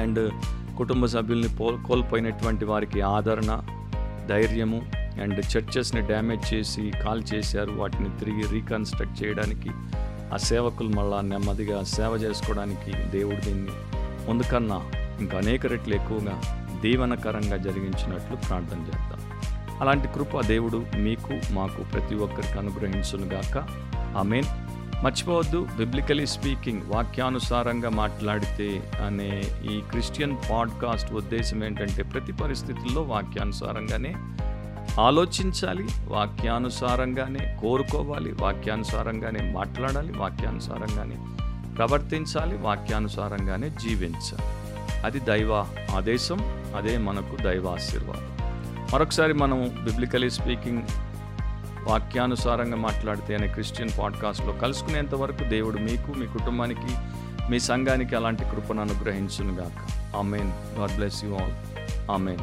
అండ్ 0.00 0.22
కుటుంబ 0.78 1.06
సభ్యుల్ని 1.06 1.50
పో 1.56 1.66
కోల్పోయినటువంటి 1.86 2.64
వారికి 2.64 3.00
ఆదరణ 3.00 3.52
ధైర్యము 4.28 4.78
అండ్ 5.22 5.40
చర్చెస్ని 5.52 6.00
డ్యామేజ్ 6.00 6.54
చేసి 6.54 6.92
కాల్ 7.04 7.22
చేశారు. 7.34 7.70
వాటిని 7.70 8.08
తిరిగి 8.18 8.44
రీకన్స్ట్రక్ట్ 8.52 9.22
చేయడానికి 9.22 9.70
ఆ 10.34 10.36
సేవకులు 10.36 10.88
మళ్ళా 10.88 11.20
నెమ్మదిగా 11.20 11.78
సేవ 11.96 12.12
చేసుకోవడానికి 12.24 12.92
దేవుడు 13.18 13.40
దీన్ని 13.44 13.74
ముందుకన్నా 14.28 14.78
ఇంకా 15.20 15.38
అనేక 15.38 15.66
రెట్లు 15.66 15.94
ఎక్కువగా 15.94 16.36
దీవనకరంగా 16.82 17.56
జరిగించినట్లు 17.56 18.36
ప్రార్థన 18.36 18.80
చేద్దాం. 18.88 19.15
అలాంటి 19.80 20.08
కృప 20.08 20.40
దేవుడు 20.40 20.86
మీకు 20.96 21.52
మాకు 21.52 21.82
ప్రతి 21.82 22.14
ఒక్కరికి 22.14 22.58
అనుగ్రహించునుగాక. 22.58 23.58
ఆమెన్. 24.16 24.44
మర్చిపోవద్దు 25.04 25.66
బిబ్లికలీ 25.76 26.26
స్పీకింగ్ 26.26 26.82
వాక్యానుసారంగా 26.86 27.88
మాట్లాడితే 27.88 28.92
అనే 29.06 29.44
ఈ 29.70 29.80
క్రిస్టియన్ 29.80 30.36
పాడ్కాస్ట్ 30.50 31.12
ఉద్దేశం 31.12 31.64
ఏంటంటే 31.64 32.02
ప్రతి 32.02 32.32
పరిస్థితుల్లో 32.32 33.02
వాక్యానుసారంగానే 33.02 34.14
ఆలోచించాలి 35.00 35.86
వాక్యానుసారంగానే 36.08 37.58
కోరుకోవాలి 37.62 38.32
వాక్యానుసారంగానే 38.32 39.52
మాట్లాడాలి 39.52 40.12
వాక్యానుసారంగానే 40.12 41.16
ప్రవర్తించాలి 41.76 42.56
వాక్యానుసారంగానే 42.56 43.68
జీవించాలి. 43.68 44.42
అది 45.04 45.20
దైవ 45.20 45.66
ఆదేశం 45.96 46.38
అదే 46.76 46.98
మనకు 46.98 47.42
దైవ 47.42 47.68
ఆశీర్వాదం 47.68 48.35
మరొకసారి 48.92 49.32
మనం 49.32 49.70
బిబ్లికలీ 49.84 50.30
స్పీకింగ్ 50.30 50.82
వాక్యానుసారంగా 51.88 52.76
మాట్లాడితే 52.76 53.34
అనే 53.34 53.46
క్రిస్టియన్ 53.46 53.90
పాడ్కాస్ట్లో 53.98 54.52
కలుసుకునేంత 54.52 55.14
వరకు 55.14 55.44
దేవుడు 55.48 55.78
మీకు 55.78 56.18
మీ 56.18 56.26
కుటుంబానికి 56.26 56.94
మీ 57.50 57.58
సంఘానికి 57.58 58.16
అలాంటి 58.16 58.44
కృపను 58.44 58.80
అనుగ్రహించునుగాక. 58.82 59.90
Amen 60.16 60.78
God 60.78 60.94
bless 60.96 61.24
you 61.24 61.34
all 61.34 61.52
amen 62.10 62.38